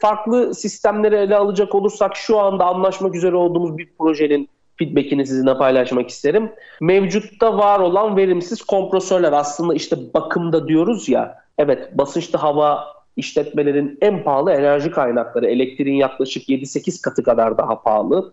[0.01, 6.09] farklı sistemleri ele alacak olursak şu anda anlaşmak üzere olduğumuz bir projenin feedbackini sizinle paylaşmak
[6.11, 6.53] isterim.
[6.81, 14.25] Mevcutta var olan verimsiz kompresörler aslında işte bakımda diyoruz ya evet basınçlı hava işletmelerin en
[14.25, 18.33] pahalı enerji kaynakları elektriğin yaklaşık 7-8 katı kadar daha pahalı.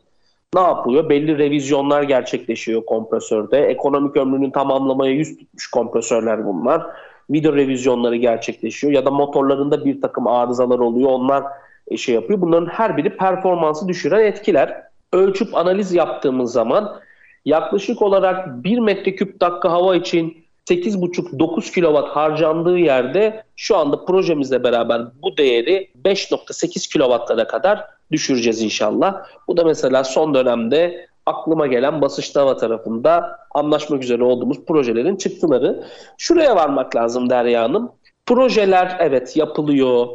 [0.55, 1.09] Ne yapıyor?
[1.09, 3.65] Belli revizyonlar gerçekleşiyor kompresörde.
[3.65, 6.85] Ekonomik ömrünün tamamlamaya yüz tutmuş kompresörler bunlar.
[7.31, 11.09] Video revizyonları gerçekleşiyor ya da motorlarında bir takım arızalar oluyor.
[11.09, 11.43] Onlar
[11.87, 12.41] e, şey yapıyor.
[12.41, 14.83] Bunların her biri performansı düşüren etkiler.
[15.13, 16.99] Ölçüp analiz yaptığımız zaman
[17.45, 20.37] yaklaşık olarak 1 metreküp dakika hava için
[20.69, 29.25] 8,5-9 kW harcandığı yerde şu anda projemizle beraber bu değeri 5.8 kW'lara kadar düşüreceğiz inşallah.
[29.47, 35.83] Bu da mesela son dönemde aklıma gelen basınçlı hava tarafında anlaşmak üzere olduğumuz projelerin çıktıları.
[36.17, 37.91] Şuraya varmak lazım Derya Hanım.
[38.25, 40.07] Projeler evet yapılıyor.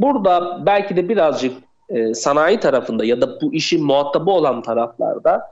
[0.00, 1.56] Burada belki de birazcık
[1.88, 5.42] e, sanayi tarafında ya da bu işin muhatabı olan taraflarda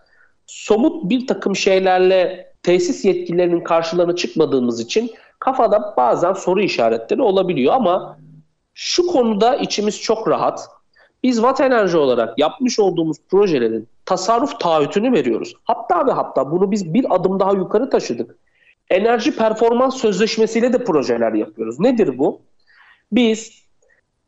[0.46, 8.18] somut bir takım şeylerle tesis yetkililerinin karşılarına çıkmadığımız için kafada bazen soru işaretleri olabiliyor ama
[8.74, 10.68] şu konuda içimiz çok rahat.
[11.22, 15.54] Biz Watt Enerji olarak yapmış olduğumuz projelerin tasarruf taahhütünü veriyoruz.
[15.64, 18.36] Hatta ve hatta bunu biz bir adım daha yukarı taşıdık.
[18.90, 21.80] Enerji performans sözleşmesiyle de projeler yapıyoruz.
[21.80, 22.40] Nedir bu?
[23.12, 23.62] Biz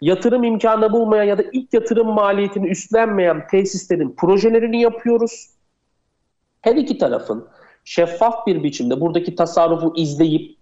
[0.00, 5.50] yatırım imkanı bulmayan ya da ilk yatırım maliyetini üstlenmeyen tesislerin projelerini yapıyoruz.
[6.60, 7.48] Her iki tarafın
[7.84, 10.56] şeffaf bir biçimde buradaki tasarrufu izleyip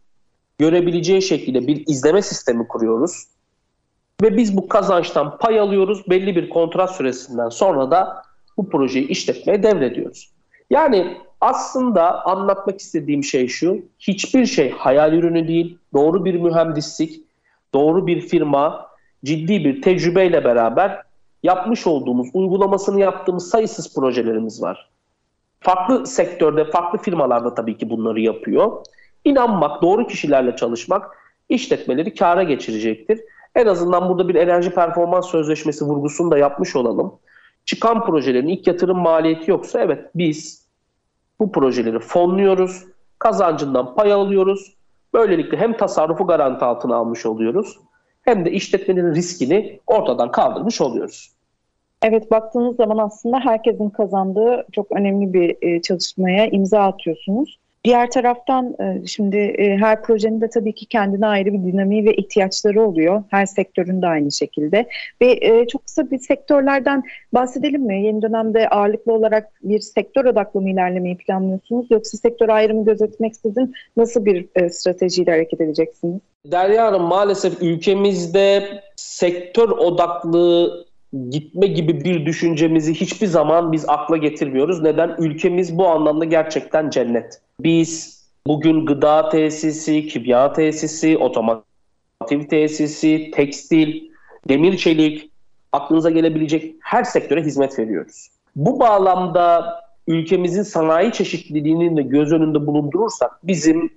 [0.58, 3.24] görebileceği şekilde bir izleme sistemi kuruyoruz.
[4.22, 6.10] Ve biz bu kazançtan pay alıyoruz.
[6.10, 8.22] Belli bir kontrat süresinden sonra da
[8.56, 10.30] bu projeyi işletmeye devrediyoruz.
[10.70, 13.78] Yani aslında anlatmak istediğim şey şu.
[13.98, 15.78] Hiçbir şey hayal ürünü değil.
[15.94, 17.20] Doğru bir mühendislik,
[17.74, 18.86] doğru bir firma,
[19.24, 21.02] ciddi bir tecrübeyle beraber
[21.42, 24.90] yapmış olduğumuz, uygulamasını yaptığımız sayısız projelerimiz var.
[25.60, 28.84] Farklı sektörde, farklı firmalarda tabii ki bunları yapıyor.
[29.24, 31.16] İnanmak, doğru kişilerle çalışmak
[31.48, 33.20] işletmeleri kâra geçirecektir.
[33.54, 37.14] En azından burada bir enerji performans sözleşmesi vurgusunu da yapmış olalım.
[37.64, 40.66] Çıkan projelerin ilk yatırım maliyeti yoksa evet biz
[41.40, 42.84] bu projeleri fonluyoruz,
[43.18, 44.76] kazancından pay alıyoruz.
[45.14, 47.78] Böylelikle hem tasarrufu garanti altına almış oluyoruz
[48.22, 51.32] hem de işletmenin riskini ortadan kaldırmış oluyoruz.
[52.02, 57.58] Evet baktığınız zaman aslında herkesin kazandığı çok önemli bir e, çalışmaya imza atıyorsunuz.
[57.84, 62.14] Diğer taraftan e, şimdi e, her projenin de tabii ki kendine ayrı bir dinamiği ve
[62.14, 63.22] ihtiyaçları oluyor.
[63.30, 64.88] Her sektörün de aynı şekilde.
[65.22, 68.02] Ve çok kısa bir sektörlerden bahsedelim mi?
[68.02, 71.86] Yeni dönemde ağırlıklı olarak bir sektör odaklı mı ilerlemeyi planlıyorsunuz?
[71.90, 76.20] Yoksa sektör ayrımı gözetmeksizin nasıl bir stratejiyle hareket edeceksiniz?
[76.46, 78.64] Derya Hanım maalesef ülkemizde
[78.96, 80.70] sektör odaklı
[81.30, 84.82] gitme gibi bir düşüncemizi hiçbir zaman biz akla getirmiyoruz.
[84.82, 85.16] Neden?
[85.18, 87.40] Ülkemiz bu anlamda gerçekten cennet.
[87.60, 94.10] Biz bugün gıda tesisi, kimya tesisi, otomotiv tesisi, tekstil,
[94.48, 95.30] demir çelik,
[95.72, 98.28] aklınıza gelebilecek her sektöre hizmet veriyoruz.
[98.56, 99.74] Bu bağlamda
[100.06, 103.90] ülkemizin sanayi çeşitliliğini de göz önünde bulundurursak bizim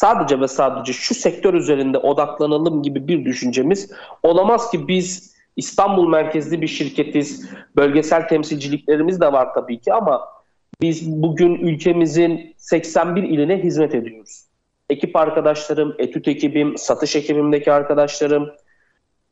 [0.00, 3.90] sadece ve sadece şu sektör üzerinde odaklanalım gibi bir düşüncemiz
[4.22, 7.50] olamaz ki biz İstanbul merkezli bir şirketiz.
[7.76, 10.28] Bölgesel temsilciliklerimiz de var tabii ki ama
[10.80, 14.44] biz bugün ülkemizin 81 iline hizmet ediyoruz.
[14.90, 18.50] Ekip arkadaşlarım, etüt ekibim, satış ekibimdeki arkadaşlarım,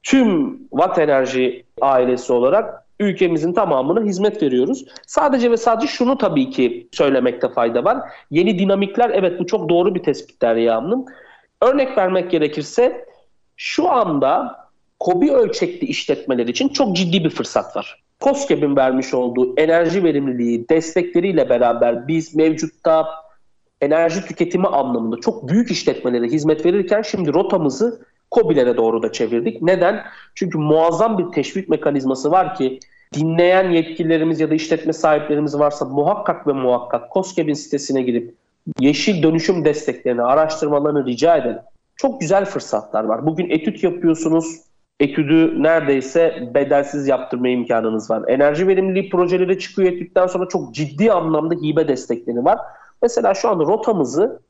[0.02, 4.84] tüm Watt Enerji ailesi olarak ülkemizin tamamına hizmet veriyoruz.
[5.06, 7.98] Sadece ve sadece şunu tabii ki söylemekte fayda var.
[8.30, 10.84] Yeni dinamikler evet bu çok doğru bir tespit Derya.
[11.62, 13.06] Örnek vermek gerekirse
[13.56, 14.65] şu anda
[14.98, 18.02] kobi ölçekli işletmeler için çok ciddi bir fırsat var.
[18.20, 23.06] COSGAP'in vermiş olduğu enerji verimliliği destekleriyle beraber biz mevcutta
[23.80, 28.00] enerji tüketimi anlamında çok büyük işletmelere hizmet verirken şimdi rotamızı
[28.32, 29.62] COBİ'lere doğru da çevirdik.
[29.62, 30.02] Neden?
[30.35, 32.80] Çünkü muazzam bir teşvik mekanizması var ki
[33.14, 38.35] dinleyen yetkililerimiz ya da işletme sahiplerimiz varsa muhakkak ve muhakkak COSGAP'in sitesine girip
[38.80, 41.59] yeşil dönüşüm desteklerini, araştırmalarını rica edelim.
[41.96, 43.26] Çok güzel fırsatlar var.
[43.26, 44.46] Bugün etüt yapıyorsunuz,
[45.00, 48.22] etüdü neredeyse bedelsiz yaptırma imkanınız var.
[48.28, 52.59] Enerji verimliliği projeleri çıkıyor ettikten sonra çok ciddi anlamda hibe destekleri var.
[53.02, 54.40] Mesela şu anda rotamızı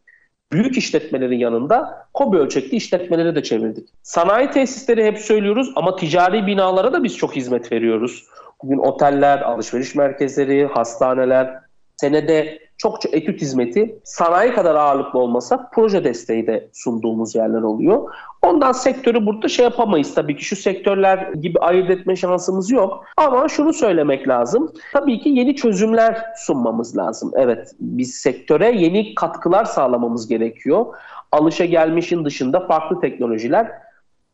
[0.52, 3.88] büyük işletmelerin yanında kobi ölçekli işletmelere de çevirdik.
[4.02, 8.24] Sanayi tesisleri hep söylüyoruz ama ticari binalara da biz çok hizmet veriyoruz.
[8.62, 11.65] Bugün oteller, alışveriş merkezleri, hastaneler
[11.96, 18.14] senede çokça etüt hizmeti sanayi kadar ağırlıklı olmasa proje desteği de sunduğumuz yerler oluyor.
[18.42, 23.04] Ondan sektörü burada şey yapamayız tabii ki şu sektörler gibi ayırt etme şansımız yok.
[23.16, 24.72] Ama şunu söylemek lazım.
[24.92, 27.32] Tabii ki yeni çözümler sunmamız lazım.
[27.34, 30.86] Evet biz sektöre yeni katkılar sağlamamız gerekiyor.
[31.32, 33.70] Alışa gelmişin dışında farklı teknolojiler.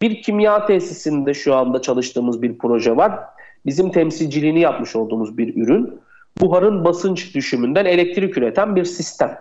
[0.03, 3.19] Bir kimya tesisinde şu anda çalıştığımız bir proje var.
[3.67, 6.01] Bizim temsilciliğini yapmış olduğumuz bir ürün
[6.43, 9.39] buharın basınç düşümünden elektrik üreten bir sistem.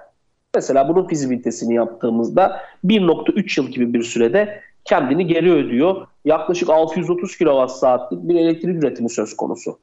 [0.56, 6.08] Mesela bunun fizibilitesini yaptığımızda 1.3 yıl gibi bir sürede kendini geri ödüyor.
[6.26, 9.80] Yaklaşık 630 kWh saatlik bir elektrik üretimi söz konusu.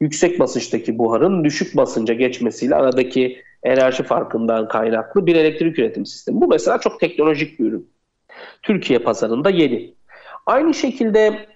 [0.00, 6.40] Yüksek basınçtaki buharın düşük basınca geçmesiyle aradaki enerji farkından kaynaklı bir elektrik üretim sistemi.
[6.40, 7.90] Bu mesela çok teknolojik bir ürün.
[8.62, 9.94] Türkiye pazarında yeni.
[10.46, 11.46] Aynı şekilde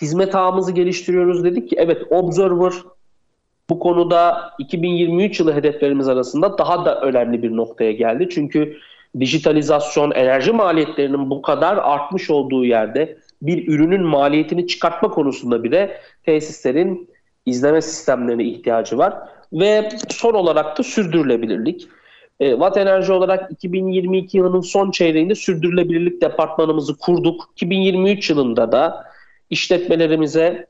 [0.00, 2.72] hizmet ağımızı geliştiriyoruz dedik ki evet Observer
[3.70, 8.28] bu konuda 2023 yılı hedeflerimiz arasında daha da önemli bir noktaya geldi.
[8.30, 8.76] Çünkü
[9.20, 17.10] dijitalizasyon, enerji maliyetlerinin bu kadar artmış olduğu yerde bir ürünün maliyetini çıkartma konusunda bile tesislerin
[17.46, 19.14] izleme sistemlerine ihtiyacı var.
[19.52, 21.88] Ve son olarak da sürdürülebilirlik.
[22.40, 27.50] E, Watt Enerji olarak 2022 yılının son çeyreğinde sürdürülebilirlik departmanımızı kurduk.
[27.52, 29.04] 2023 yılında da
[29.50, 30.66] işletmelerimize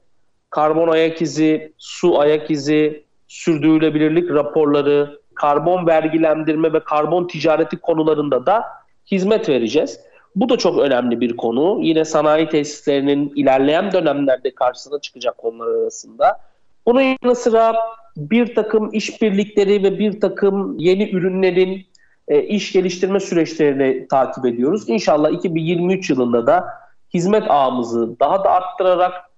[0.51, 8.65] karbon ayak izi, su ayak izi, sürdürülebilirlik raporları, karbon vergilendirme ve karbon ticareti konularında da
[9.11, 10.01] hizmet vereceğiz.
[10.37, 11.79] Bu da çok önemli bir konu.
[11.83, 16.41] Yine sanayi tesislerinin ilerleyen dönemlerde karşısına çıkacak konular arasında.
[16.87, 17.77] Bunun yanı sıra
[18.17, 21.87] bir takım işbirlikleri ve bir takım yeni ürünlerin
[22.29, 24.89] e, iş geliştirme süreçlerini takip ediyoruz.
[24.89, 26.65] İnşallah 2023 yılında da
[27.15, 29.30] hizmet ağımızı daha da arttırarak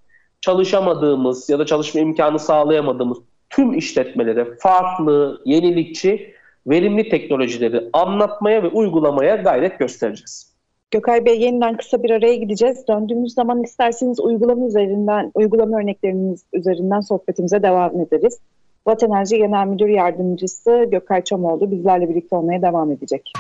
[0.43, 3.19] çalışamadığımız ya da çalışma imkanı sağlayamadığımız
[3.51, 6.35] tüm işletmelere farklı, yenilikçi,
[6.67, 10.53] verimli teknolojileri anlatmaya ve uygulamaya gayret göstereceğiz.
[10.91, 12.89] Gökay Bey yeniden kısa bir araya gideceğiz.
[12.89, 18.39] Döndüğümüz zaman isterseniz uygulama üzerinden, uygulama örneklerimiz üzerinden sohbetimize devam ederiz.
[18.87, 23.33] Vat Enerji Genel Müdür Yardımcısı Gökay Çamoğlu bizlerle birlikte olmaya devam edecek.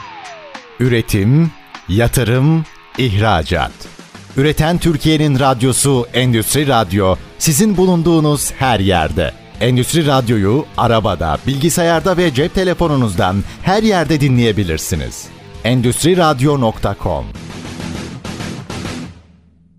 [0.80, 1.50] Üretim,
[1.88, 2.64] yatırım,
[2.98, 4.01] ihracat.
[4.36, 9.30] Üreten Türkiye'nin radyosu Endüstri Radyo sizin bulunduğunuz her yerde.
[9.60, 15.28] Endüstri Radyo'yu arabada, bilgisayarda ve cep telefonunuzdan her yerde dinleyebilirsiniz.
[15.64, 17.24] Endüstri Radyo.com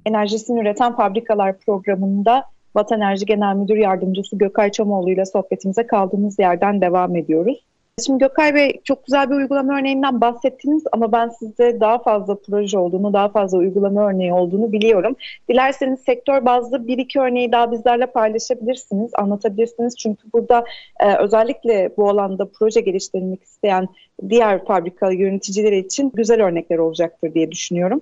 [0.06, 2.44] Enerjisini üreten fabrikalar programında
[2.76, 7.58] Vat Enerji Genel Müdür Yardımcısı Gökay Çamoğlu ile sohbetimize kaldığımız yerden devam ediyoruz.
[8.02, 12.78] Şimdi Gökay Bey çok güzel bir uygulama örneğinden bahsettiniz ama ben size daha fazla proje
[12.78, 15.16] olduğunu, daha fazla uygulama örneği olduğunu biliyorum.
[15.50, 19.96] Dilerseniz sektör bazlı bir iki örneği daha bizlerle paylaşabilirsiniz, anlatabilirsiniz.
[19.98, 20.64] Çünkü burada
[21.00, 23.88] e, özellikle bu alanda proje geliştirmek isteyen
[24.30, 28.02] diğer fabrika yöneticileri için güzel örnekler olacaktır diye düşünüyorum.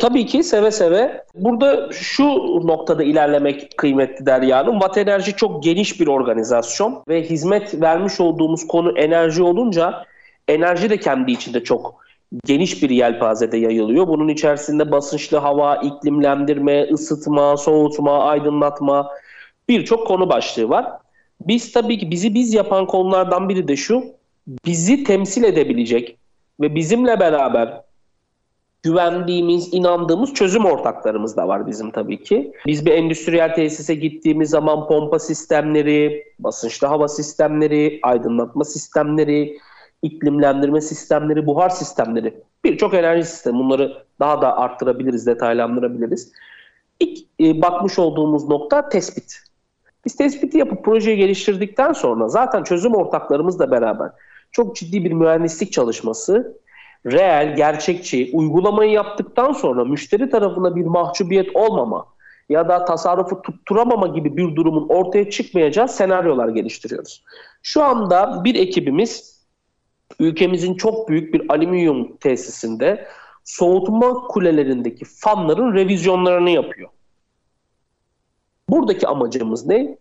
[0.00, 1.24] Tabii ki seve seve.
[1.34, 2.24] Burada şu
[2.66, 4.72] noktada ilerlemek kıymetli Derya Hanım.
[4.72, 10.04] Watt Enerji çok geniş bir organizasyon ve hizmet vermiş olduğumuz konu enerji olunca
[10.48, 11.94] enerji de kendi içinde çok
[12.44, 14.08] geniş bir yelpazede yayılıyor.
[14.08, 19.10] Bunun içerisinde basınçlı hava, iklimlendirme, ısıtma, soğutma, aydınlatma
[19.68, 20.86] birçok konu başlığı var.
[21.40, 24.04] Biz tabii ki bizi biz yapan konulardan biri de şu.
[24.66, 26.18] Bizi temsil edebilecek
[26.60, 27.87] ve bizimle beraber
[28.82, 32.52] güvendiğimiz, inandığımız çözüm ortaklarımız da var bizim tabii ki.
[32.66, 39.58] Biz bir endüstriyel tesise gittiğimiz zaman pompa sistemleri, basınçlı hava sistemleri, aydınlatma sistemleri,
[40.02, 46.32] iklimlendirme sistemleri, buhar sistemleri, birçok enerji sistemi bunları daha da arttırabiliriz, detaylandırabiliriz.
[47.00, 49.42] İlk e, bakmış olduğumuz nokta tespit.
[50.04, 54.10] Biz tespiti yapıp projeyi geliştirdikten sonra zaten çözüm ortaklarımızla beraber
[54.52, 56.58] çok ciddi bir mühendislik çalışması
[57.12, 62.06] reel, gerçekçi uygulamayı yaptıktan sonra müşteri tarafına bir mahcubiyet olmama
[62.48, 67.24] ya da tasarrufu tutturamama gibi bir durumun ortaya çıkmayacağı senaryolar geliştiriyoruz.
[67.62, 69.38] Şu anda bir ekibimiz
[70.18, 73.06] ülkemizin çok büyük bir alüminyum tesisinde
[73.44, 76.88] soğutma kulelerindeki fanların revizyonlarını yapıyor.
[78.68, 79.98] Buradaki amacımız ne?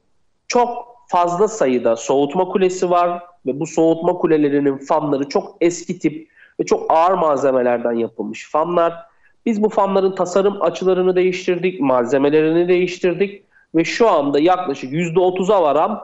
[0.47, 6.65] Çok fazla sayıda soğutma kulesi var ve bu soğutma kulelerinin fanları çok eski tip ve
[6.65, 8.93] çok ağır malzemelerden yapılmış fanlar.
[9.45, 13.43] Biz bu fanların tasarım açılarını değiştirdik, malzemelerini değiştirdik
[13.75, 16.01] ve şu anda yaklaşık %30'a varan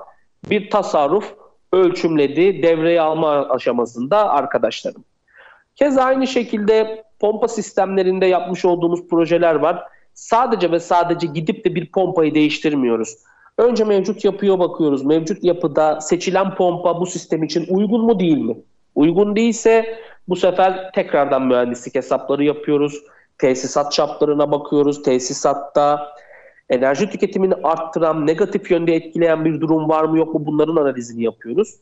[0.50, 1.34] bir tasarruf
[1.74, 5.04] ölçümledi devreye alma aşamasında arkadaşlarım.
[5.76, 9.84] Kez aynı şekilde pompa sistemlerinde yapmış olduğumuz projeler var.
[10.14, 13.16] Sadece ve sadece gidip de bir pompayı değiştirmiyoruz.
[13.58, 15.06] Önce mevcut yapıya bakıyoruz.
[15.06, 18.58] Mevcut yapıda seçilen pompa bu sistem için uygun mu değil mi?
[18.96, 23.04] Uygun değilse bu sefer tekrardan mühendislik hesapları yapıyoruz.
[23.38, 25.04] Tesisat çaplarına bakıyoruz.
[25.04, 26.14] Tesisatta
[26.70, 31.76] enerji tüketimini arttıran, negatif yönde etkileyen bir durum var mı yok mu bunların analizini yapıyoruz.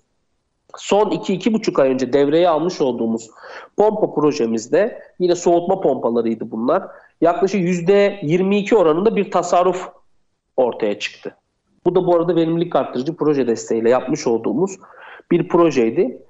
[0.77, 3.29] Son 2-2,5 ay önce devreye almış olduğumuz
[3.77, 6.83] pompa projemizde yine soğutma pompalarıydı bunlar.
[7.21, 9.89] Yaklaşık %22 oranında bir tasarruf
[10.57, 11.35] ortaya çıktı.
[11.85, 14.77] Bu da bu arada verimlilik arttırıcı proje desteğiyle yapmış olduğumuz
[15.31, 16.21] bir projeydi.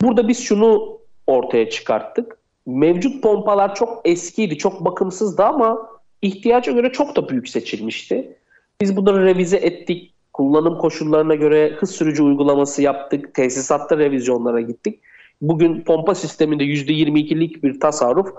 [0.00, 2.38] Burada biz şunu ortaya çıkarttık.
[2.66, 5.88] Mevcut pompalar çok eskiydi, çok bakımsızdı ama
[6.22, 8.38] ihtiyaca göre çok da büyük seçilmişti.
[8.80, 10.12] Biz bunları revize ettik.
[10.32, 13.34] Kullanım koşullarına göre hız sürücü uygulaması yaptık.
[13.34, 15.00] Tesisatta revizyonlara gittik.
[15.40, 18.34] Bugün pompa sisteminde %22'lik bir tasarruf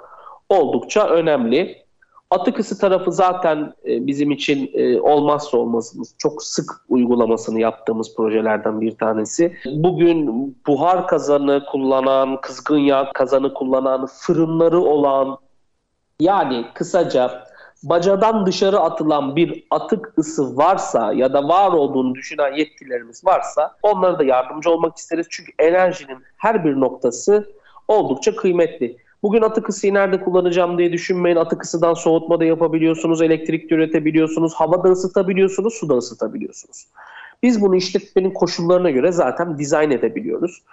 [0.49, 1.86] oldukça önemli.
[2.31, 6.15] Atık ısı tarafı zaten e, bizim için e, olmazsa olmazımız.
[6.17, 9.57] Çok sık uygulamasını yaptığımız projelerden bir tanesi.
[9.65, 15.37] Bugün buhar kazanı kullanan, kızgın yağ kazanı kullanan, fırınları olan
[16.19, 17.47] yani kısaca
[17.83, 24.19] bacadan dışarı atılan bir atık ısı varsa ya da var olduğunu düşünen yetkililerimiz varsa onlara
[24.19, 25.27] da yardımcı olmak isteriz.
[25.29, 27.53] Çünkü enerjinin her bir noktası
[27.87, 28.97] oldukça kıymetli.
[29.27, 31.35] Bugün atık ısıyı nerede kullanacağım diye düşünmeyin.
[31.35, 36.87] Atık ısıdan soğutma da yapabiliyorsunuz, elektrik de üretebiliyorsunuz, havada ısıtabiliyorsunuz, suda ısıtabiliyorsunuz.
[37.43, 40.63] Biz bunu işletmenin koşullarına göre zaten dizayn edebiliyoruz.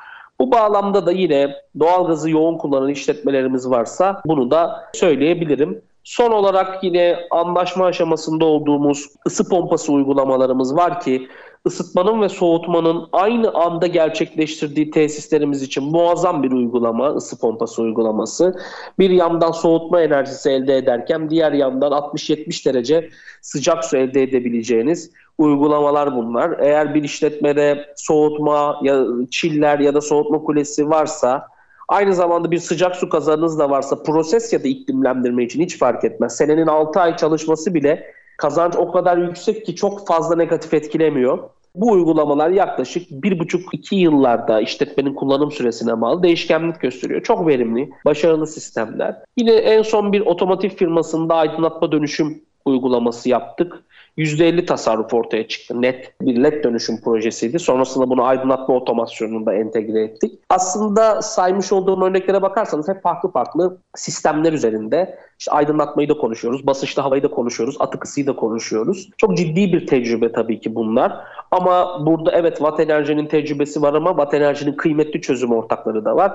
[0.40, 5.82] Bu bağlamda da yine doğalgazı yoğun kullanan işletmelerimiz varsa bunu da söyleyebilirim.
[6.05, 11.28] Son olarak yine anlaşma aşamasında olduğumuz ısı pompası uygulamalarımız var ki
[11.66, 18.54] ısıtmanın ve soğutmanın aynı anda gerçekleştirdiği tesislerimiz için muazzam bir uygulama, ısı pompası uygulaması.
[18.98, 23.08] Bir yandan soğutma enerjisi elde ederken diğer yandan 60-70 derece
[23.42, 26.58] sıcak su elde edebileceğiniz uygulamalar bunlar.
[26.58, 31.54] Eğer bir işletmede soğutma, ya çiller ya da soğutma kulesi varsa
[31.88, 36.04] Aynı zamanda bir sıcak su kazanınız da varsa proses ya da iklimlendirme için hiç fark
[36.04, 36.36] etmez.
[36.36, 41.39] Senenin 6 ay çalışması bile kazanç o kadar yüksek ki çok fazla negatif etkilemiyor.
[41.74, 47.22] Bu uygulamalar yaklaşık 1,5-2 yıllarda işletmenin kullanım süresine bağlı değişkenlik gösteriyor.
[47.22, 49.16] Çok verimli, başarılı sistemler.
[49.37, 53.84] Yine en son bir otomotiv firmasında aydınlatma dönüşüm uygulaması yaptık.
[54.18, 55.82] %50 tasarruf ortaya çıktı.
[55.82, 57.58] Net bir LED dönüşüm projesiydi.
[57.58, 60.40] Sonrasında bunu aydınlatma otomasyonunda entegre ettik.
[60.50, 67.02] Aslında saymış olduğum örneklere bakarsanız hep farklı farklı sistemler üzerinde işte aydınlatmayı da konuşuyoruz, basınçlı
[67.02, 69.10] havayı da konuşuyoruz, atık ısıyı da konuşuyoruz.
[69.18, 71.12] Çok ciddi bir tecrübe tabii ki bunlar.
[71.50, 76.32] Ama burada evet Watt Enerji'nin tecrübesi var ama Watt Enerji'nin kıymetli çözüm ortakları da var.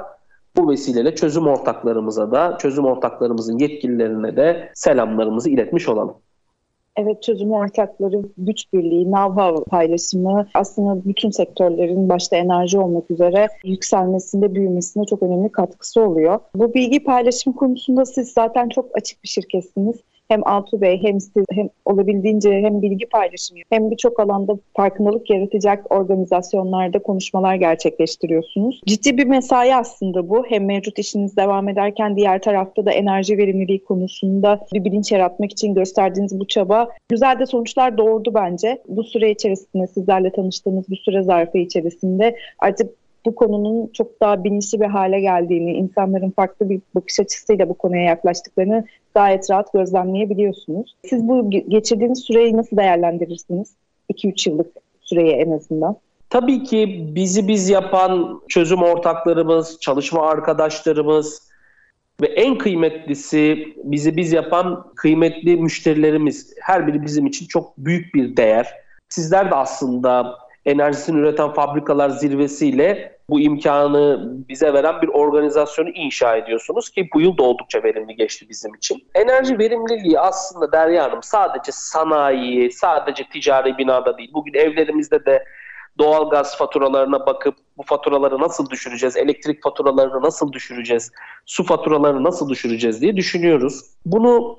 [0.57, 6.15] Bu vesileyle çözüm ortaklarımıza da, çözüm ortaklarımızın yetkililerine de selamlarımızı iletmiş olalım.
[6.95, 14.55] Evet çözüm ortakları, güç birliği, know-how paylaşımı aslında bütün sektörlerin başta enerji olmak üzere yükselmesinde,
[14.55, 16.39] büyümesinde çok önemli katkısı oluyor.
[16.55, 19.95] Bu bilgi paylaşım konusunda siz zaten çok açık bir şirketsiniz
[20.29, 25.91] hem Altu Bey hem siz hem olabildiğince hem bilgi paylaşımı hem birçok alanda farkındalık yaratacak
[25.91, 28.81] organizasyonlarda konuşmalar gerçekleştiriyorsunuz.
[28.85, 30.45] Ciddi bir mesai aslında bu.
[30.49, 35.73] Hem mevcut işiniz devam ederken diğer tarafta da enerji verimliliği konusunda bir bilinç yaratmak için
[35.73, 38.81] gösterdiğiniz bu çaba güzel de sonuçlar doğurdu bence.
[38.87, 42.89] Bu süre içerisinde sizlerle tanıştığımız bu süre zarfı içerisinde artık
[43.25, 48.03] bu konunun çok daha bilinçli bir hale geldiğini, insanların farklı bir bakış açısıyla bu konuya
[48.03, 48.85] yaklaştıklarını
[49.15, 50.95] gayet rahat gözlemleyebiliyorsunuz.
[51.05, 53.73] Siz bu geçirdiğiniz süreyi nasıl değerlendirirsiniz?
[54.13, 54.67] 2-3 yıllık
[55.01, 55.97] süreyi en azından.
[56.29, 61.49] Tabii ki bizi biz yapan çözüm ortaklarımız, çalışma arkadaşlarımız
[62.21, 66.53] ve en kıymetlisi bizi biz yapan kıymetli müşterilerimiz.
[66.61, 68.73] Her biri bizim için çok büyük bir değer.
[69.09, 76.89] Sizler de aslında enerjisini üreten fabrikalar zirvesiyle bu imkanı bize veren bir organizasyonu inşa ediyorsunuz
[76.89, 79.07] ki bu yıl da oldukça verimli geçti bizim için.
[79.15, 84.31] Enerji verimliliği aslında Derya Hanım sadece sanayi, sadece ticari binada değil.
[84.33, 85.45] Bugün evlerimizde de
[85.97, 91.11] doğal gaz faturalarına bakıp bu faturaları nasıl düşüreceğiz, elektrik faturalarını nasıl düşüreceğiz,
[91.45, 93.81] su faturalarını nasıl düşüreceğiz diye düşünüyoruz.
[94.05, 94.57] Bunu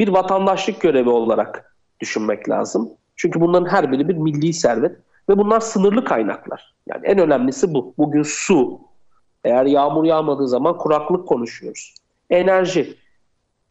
[0.00, 2.90] bir vatandaşlık görevi olarak düşünmek lazım.
[3.16, 4.96] Çünkü bunların her biri bir milli servet
[5.28, 6.74] ve bunlar sınırlı kaynaklar.
[6.86, 7.94] Yani en önemlisi bu.
[7.98, 8.80] Bugün su.
[9.44, 11.94] Eğer yağmur yağmadığı zaman kuraklık konuşuyoruz.
[12.30, 12.96] Enerji.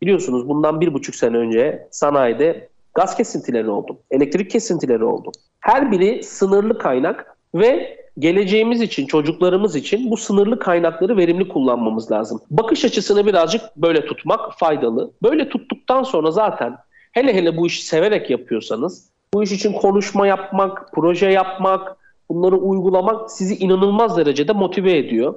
[0.01, 3.97] Biliyorsunuz bundan bir buçuk sene önce sanayide gaz kesintileri oldu.
[4.11, 5.31] Elektrik kesintileri oldu.
[5.59, 12.41] Her biri sınırlı kaynak ve geleceğimiz için, çocuklarımız için bu sınırlı kaynakları verimli kullanmamız lazım.
[12.49, 15.11] Bakış açısını birazcık böyle tutmak faydalı.
[15.23, 16.77] Böyle tuttuktan sonra zaten
[17.11, 21.97] hele hele bu işi severek yapıyorsanız bu iş için konuşma yapmak, proje yapmak,
[22.29, 25.35] bunları uygulamak sizi inanılmaz derecede motive ediyor.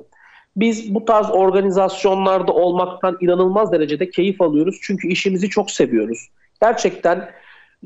[0.56, 4.78] Biz bu tarz organizasyonlarda olmaktan inanılmaz derecede keyif alıyoruz.
[4.82, 6.28] Çünkü işimizi çok seviyoruz.
[6.62, 7.30] Gerçekten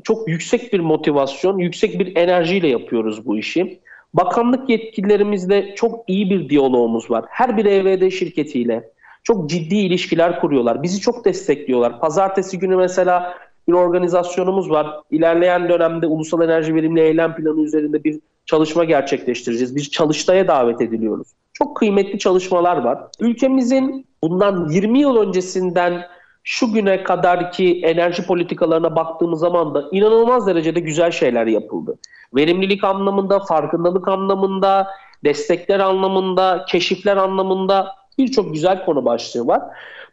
[0.03, 3.79] çok yüksek bir motivasyon, yüksek bir enerjiyle yapıyoruz bu işi.
[4.13, 7.25] Bakanlık yetkililerimizle çok iyi bir diyalogumuz var.
[7.29, 8.89] Her bir EVD şirketiyle
[9.23, 10.83] çok ciddi ilişkiler kuruyorlar.
[10.83, 11.99] Bizi çok destekliyorlar.
[11.99, 13.37] Pazartesi günü mesela
[13.67, 14.87] bir organizasyonumuz var.
[15.11, 19.75] İlerleyen dönemde Ulusal Enerji Verimli Eylem Planı üzerinde bir çalışma gerçekleştireceğiz.
[19.75, 21.27] Bir çalıştaya davet ediliyoruz.
[21.53, 22.99] çok kıymetli çalışmalar var.
[23.19, 26.01] Ülkemizin bundan 20 yıl öncesinden
[26.43, 31.97] şu güne kadarki enerji politikalarına baktığımız zaman da inanılmaz derecede güzel şeyler yapıldı.
[32.35, 34.87] Verimlilik anlamında, farkındalık anlamında,
[35.23, 39.61] destekler anlamında, keşifler anlamında birçok güzel konu başlığı var.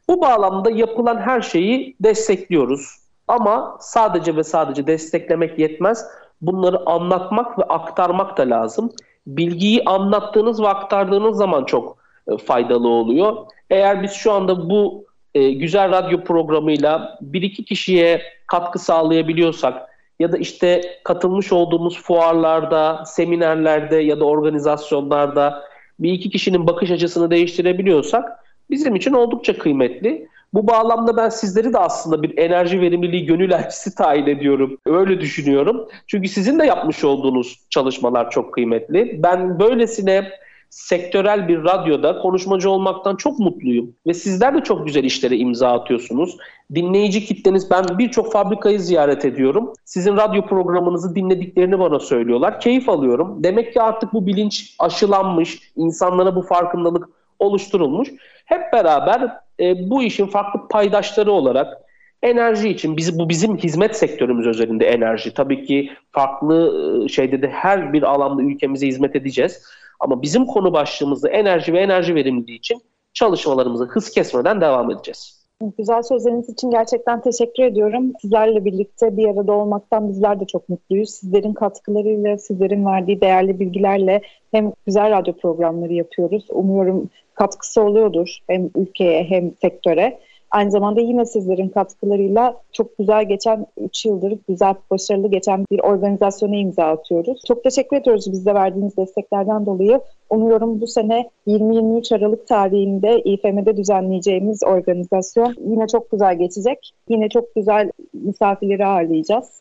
[0.09, 2.99] Bu bağlamda yapılan her şeyi destekliyoruz.
[3.31, 6.07] Ama sadece ve sadece desteklemek yetmez.
[6.41, 8.93] Bunları anlatmak ve aktarmak da lazım.
[9.26, 11.97] Bilgiyi anlattığınız ve aktardığınız zaman çok
[12.28, 13.37] e, faydalı oluyor.
[13.70, 15.05] Eğer biz şu anda bu
[15.35, 23.05] e, güzel radyo programıyla bir iki kişiye katkı sağlayabiliyorsak ya da işte katılmış olduğumuz fuarlarda,
[23.07, 25.62] seminerlerde ya da organizasyonlarda
[26.01, 30.28] bir iki kişinin bakış açısını değiştirebiliyorsak bizim için oldukça kıymetli.
[30.55, 34.78] Bu bağlamda ben sizleri de aslında bir enerji verimliliği gönül elçisi tayin ediyorum.
[34.86, 35.88] Öyle düşünüyorum.
[36.07, 39.22] Çünkü sizin de yapmış olduğunuz çalışmalar çok kıymetli.
[39.22, 40.30] Ben böylesine
[40.70, 43.94] sektörel bir radyoda konuşmacı olmaktan çok mutluyum.
[44.07, 46.36] Ve sizler de çok güzel işlere imza atıyorsunuz.
[46.74, 49.72] Dinleyici kitleniz, ben birçok fabrikayı ziyaret ediyorum.
[49.84, 52.61] Sizin radyo programınızı dinlediklerini bana söylüyorlar.
[52.61, 53.44] Keyif alıyorum.
[53.44, 58.09] Demek ki artık bu bilinç aşılanmış, insanlara bu farkındalık oluşturulmuş.
[58.44, 61.76] Hep beraber e, bu işin farklı paydaşları olarak
[62.22, 65.34] enerji için biz bu bizim hizmet sektörümüz özelinde enerji.
[65.34, 66.72] Tabii ki farklı
[67.04, 69.62] e, şeyde de her bir alanda ülkemize hizmet edeceğiz.
[70.00, 72.82] Ama bizim konu başlığımızda enerji ve enerji verimliliği için
[73.12, 75.39] çalışmalarımızı hız kesmeden devam edeceğiz.
[75.61, 78.12] Güzel sözleriniz için gerçekten teşekkür ediyorum.
[78.20, 81.11] Sizlerle birlikte bir arada olmaktan bizler de çok mutluyuz.
[81.11, 86.46] Sizlerin katkılarıyla, sizlerin verdiği değerli bilgilerle hem güzel radyo programları yapıyoruz.
[86.50, 90.18] Umuyorum katkısı oluyordur hem ülkeye hem sektöre.
[90.51, 96.57] Aynı zamanda yine sizlerin katkılarıyla çok güzel geçen 3 yıldır güzel, başarılı geçen bir organizasyona
[96.57, 97.42] imza atıyoruz.
[97.48, 100.01] Çok teşekkür ediyoruz bize verdiğiniz desteklerden dolayı.
[100.30, 106.94] Umuyorum bu sene 20-23 Aralık tarihinde İFM'de düzenleyeceğimiz organizasyon yine çok güzel geçecek.
[107.09, 109.61] Yine çok güzel misafirleri ağırlayacağız.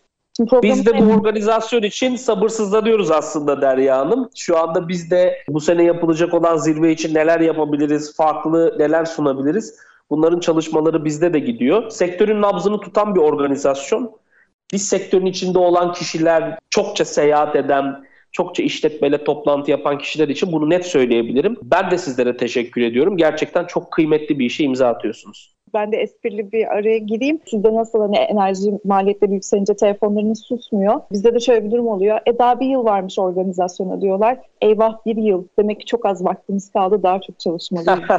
[0.63, 4.29] Biz de bu organizasyon için sabırsızlanıyoruz aslında Derya Hanım.
[4.35, 9.75] Şu anda biz de bu sene yapılacak olan zirve için neler yapabiliriz, farklı neler sunabiliriz
[10.09, 11.89] Bunların çalışmaları bizde de gidiyor.
[11.89, 14.11] Sektörün nabzını tutan bir organizasyon.
[14.73, 20.69] Biz sektörün içinde olan kişiler, çokça seyahat eden, çokça işletmeyle toplantı yapan kişiler için bunu
[20.69, 21.57] net söyleyebilirim.
[21.63, 23.17] Ben de sizlere teşekkür ediyorum.
[23.17, 25.55] Gerçekten çok kıymetli bir işe imza atıyorsunuz.
[25.73, 27.39] Ben de esprili bir araya gireyim.
[27.45, 31.01] Sizde nasıl hani enerji maliyetleri yükselince telefonlarınız susmuyor.
[31.11, 32.19] Bizde de şöyle bir durum oluyor.
[32.25, 34.37] E daha bir yıl varmış organizasyona diyorlar.
[34.61, 35.43] Eyvah bir yıl.
[35.59, 37.03] Demek ki çok az vaktimiz kaldı.
[37.03, 37.99] Daha çok çalışmalıyız.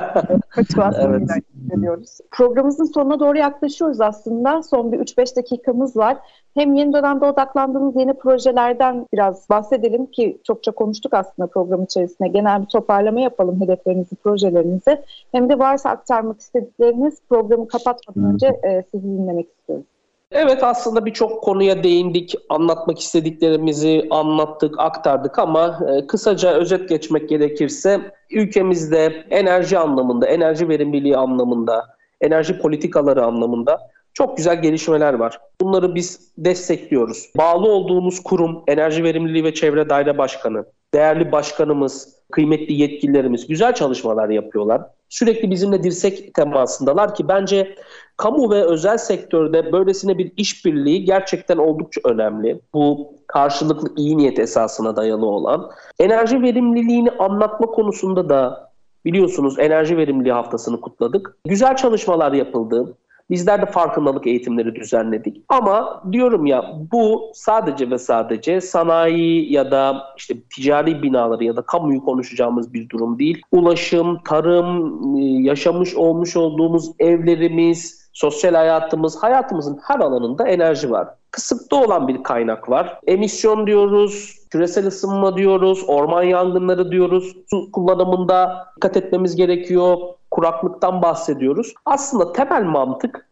[1.01, 1.31] evet.
[1.79, 2.19] ediyoruz.
[2.31, 4.63] Programımızın sonuna doğru yaklaşıyoruz aslında.
[4.63, 6.17] Son bir 3-5 dakikamız var.
[6.55, 12.29] Hem yeni dönemde odaklandığımız yeni projelerden biraz bahsedelim ki çokça konuştuk aslında program içerisinde.
[12.29, 15.03] Genel bir toparlama yapalım hedeflerinizi, projelerinizi.
[15.33, 19.85] Hem de varsa aktarmak istedikleriniz programı kapatmadan önce e, sizi dinlemek istiyorum.
[20.33, 28.01] Evet aslında birçok konuya değindik, anlatmak istediklerimizi anlattık, aktardık ama e, kısaca özet geçmek gerekirse
[28.31, 31.87] ülkemizde enerji anlamında, enerji verimliliği anlamında,
[32.21, 33.79] enerji politikaları anlamında
[34.15, 35.41] çok güzel gelişmeler var.
[35.61, 37.31] Bunları biz destekliyoruz.
[37.37, 40.65] Bağlı olduğumuz kurum, Enerji Verimliliği ve Çevre Daire Başkanı,
[40.95, 44.83] değerli başkanımız, kıymetli yetkililerimiz güzel çalışmalar yapıyorlar.
[45.11, 47.75] Sürekli bizimle dirsek temasındalar ki bence
[48.17, 52.61] kamu ve özel sektörde böylesine bir işbirliği gerçekten oldukça önemli.
[52.75, 55.71] Bu karşılıklı iyi niyet esasına dayalı olan.
[55.99, 58.71] Enerji verimliliğini anlatma konusunda da
[59.05, 61.37] biliyorsunuz enerji verimliliği haftasını kutladık.
[61.45, 62.97] Güzel çalışmalar yapıldı.
[63.31, 65.43] Bizler de farkındalık eğitimleri düzenledik.
[65.49, 71.63] Ama diyorum ya bu sadece ve sadece sanayi ya da işte ticari binaları ya da
[71.63, 73.43] kamuyu konuşacağımız bir durum değil.
[73.53, 75.01] Ulaşım, tarım,
[75.45, 81.09] yaşamış olmuş olduğumuz evlerimiz, sosyal hayatımız, hayatımızın her alanında enerji var.
[81.31, 82.99] Kısıtlı olan bir kaynak var.
[83.07, 87.37] Emisyon diyoruz, küresel ısınma diyoruz, orman yangınları diyoruz.
[87.51, 89.97] Su kullanımında dikkat etmemiz gerekiyor.
[90.31, 91.75] Kuraklıktan bahsediyoruz.
[91.85, 93.29] Aslında temel mantık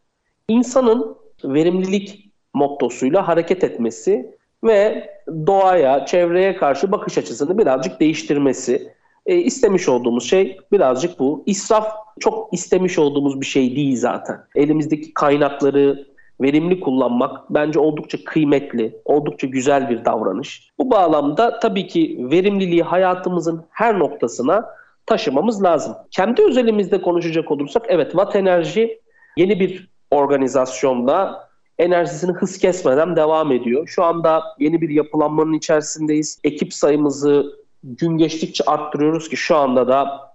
[0.48, 5.10] insanın verimlilik mottosuyla hareket etmesi ve
[5.46, 8.92] doğaya, çevreye karşı bakış açısını birazcık değiştirmesi.
[9.26, 11.42] E, istemiş olduğumuz şey birazcık bu.
[11.46, 14.40] İsraf çok istemiş olduğumuz bir şey değil zaten.
[14.54, 16.06] Elimizdeki kaynakları
[16.40, 20.70] verimli kullanmak bence oldukça kıymetli, oldukça güzel bir davranış.
[20.78, 24.66] Bu bağlamda tabii ki verimliliği hayatımızın her noktasına
[25.08, 25.94] taşımamız lazım.
[26.10, 29.00] Kendi özelimizde konuşacak olursak evet Watt Enerji
[29.36, 31.48] yeni bir organizasyonda
[31.78, 33.88] enerjisini hız kesmeden devam ediyor.
[33.88, 36.38] Şu anda yeni bir yapılanmanın içerisindeyiz.
[36.44, 40.28] Ekip sayımızı gün geçtikçe arttırıyoruz ki şu anda da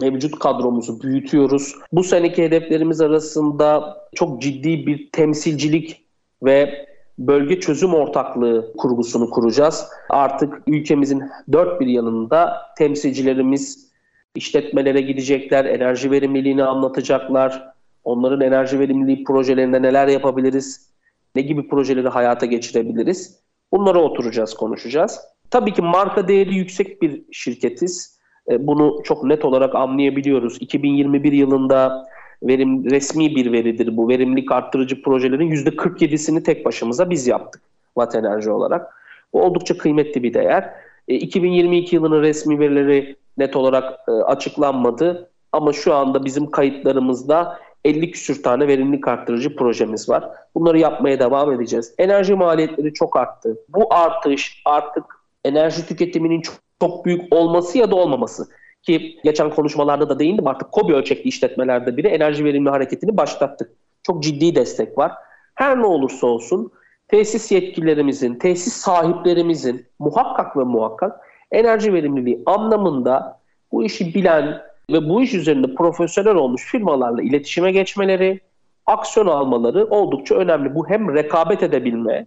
[0.00, 1.74] mevcut kadromuzu büyütüyoruz.
[1.92, 6.06] Bu seneki hedeflerimiz arasında çok ciddi bir temsilcilik
[6.42, 6.86] ve
[7.18, 9.88] bölge çözüm ortaklığı kurgusunu kuracağız.
[10.08, 13.85] Artık ülkemizin dört bir yanında temsilcilerimiz
[14.36, 17.68] işletmelere gidecekler, enerji verimliliğini anlatacaklar,
[18.04, 20.90] onların enerji verimliliği projelerinde neler yapabiliriz,
[21.34, 23.40] ne gibi projeleri hayata geçirebiliriz.
[23.72, 25.20] Bunlara oturacağız, konuşacağız.
[25.50, 28.18] Tabii ki marka değeri yüksek bir şirketiz.
[28.50, 30.56] E, bunu çok net olarak anlayabiliyoruz.
[30.60, 32.06] 2021 yılında
[32.42, 34.08] verim resmi bir veridir bu.
[34.08, 37.62] Verimlilik arttırıcı projelerin %47'sini tek başımıza biz yaptık
[37.94, 38.94] Watt Enerji olarak.
[39.32, 40.70] Bu oldukça kıymetli bir değer.
[41.08, 48.10] 2022 e, yılının resmi verileri net olarak e, açıklanmadı ama şu anda bizim kayıtlarımızda 50
[48.10, 50.30] küsür tane verimlilik arttırıcı projemiz var.
[50.54, 51.94] Bunları yapmaya devam edeceğiz.
[51.98, 53.56] Enerji maliyetleri çok arttı.
[53.68, 55.04] Bu artış artık
[55.44, 58.48] enerji tüketiminin çok, çok büyük olması ya da olmaması
[58.82, 63.70] ki geçen konuşmalarda da değindim artık KOBİ ölçekli işletmelerde bile enerji verimli hareketini başlattık.
[64.02, 65.12] Çok ciddi destek var.
[65.54, 66.72] Her ne olursa olsun
[67.08, 71.20] tesis yetkililerimizin, tesis sahiplerimizin muhakkak ve muhakkak
[71.52, 73.40] enerji verimliliği anlamında
[73.72, 78.40] bu işi bilen ve bu iş üzerinde profesyonel olmuş firmalarla iletişime geçmeleri,
[78.86, 80.74] aksiyon almaları oldukça önemli.
[80.74, 82.26] Bu hem rekabet edebilme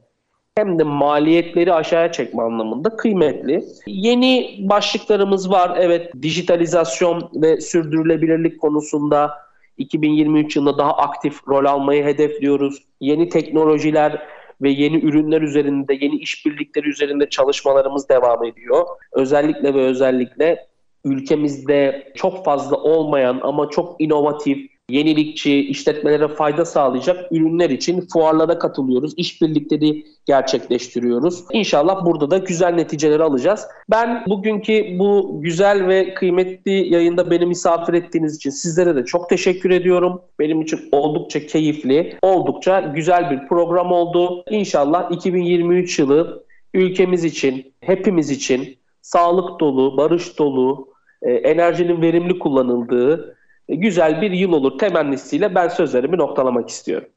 [0.58, 3.64] hem de maliyetleri aşağıya çekme anlamında kıymetli.
[3.88, 5.78] Yeni başlıklarımız var.
[5.80, 9.32] Evet dijitalizasyon ve sürdürülebilirlik konusunda
[9.78, 12.84] 2023 yılında daha aktif rol almayı hedefliyoruz.
[13.02, 14.28] Yeni teknolojiler
[14.62, 18.88] ve yeni ürünler üzerinde, yeni işbirlikleri üzerinde çalışmalarımız devam ediyor.
[19.12, 20.68] Özellikle ve özellikle
[21.06, 29.14] ülkemizde çok fazla olmayan ama çok inovatif, yenilikçi, işletmelere fayda sağlayacak ürünler için fuarlara katılıyoruz.
[29.18, 31.44] İşbirlikleri gerçekleştiriyoruz.
[31.52, 33.68] İnşallah burada da güzel neticeler alacağız.
[33.90, 39.72] Ben bugünkü bu güzel ve kıymetli yayında beni misafir ettiğiniz için sizlere de çok teşekkür
[39.72, 40.22] ediyorum.
[40.40, 44.44] Benim için oldukça keyifli, oldukça güzel bir program oldu.
[44.50, 50.88] İnşallah 2023 yılı ülkemiz için, hepimiz için sağlık dolu, barış dolu,
[51.22, 53.39] e, enerjinin verimli kullanıldığı
[53.70, 57.08] güzel bir yıl olur temennisiyle ben sözlerimi noktalamak istiyorum.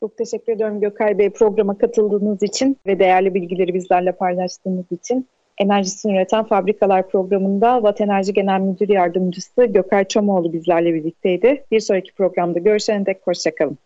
[0.00, 5.28] Çok teşekkür ediyorum Gökay Bey programa katıldığınız için ve değerli bilgileri bizlerle paylaştığınız için.
[5.58, 11.64] Enerjisini üreten fabrikalar programında Vat Enerji Genel Müdür Yardımcısı Gökay Çomoğlu bizlerle birlikteydi.
[11.70, 13.78] Bir sonraki programda görüşene dek hoşçakalın.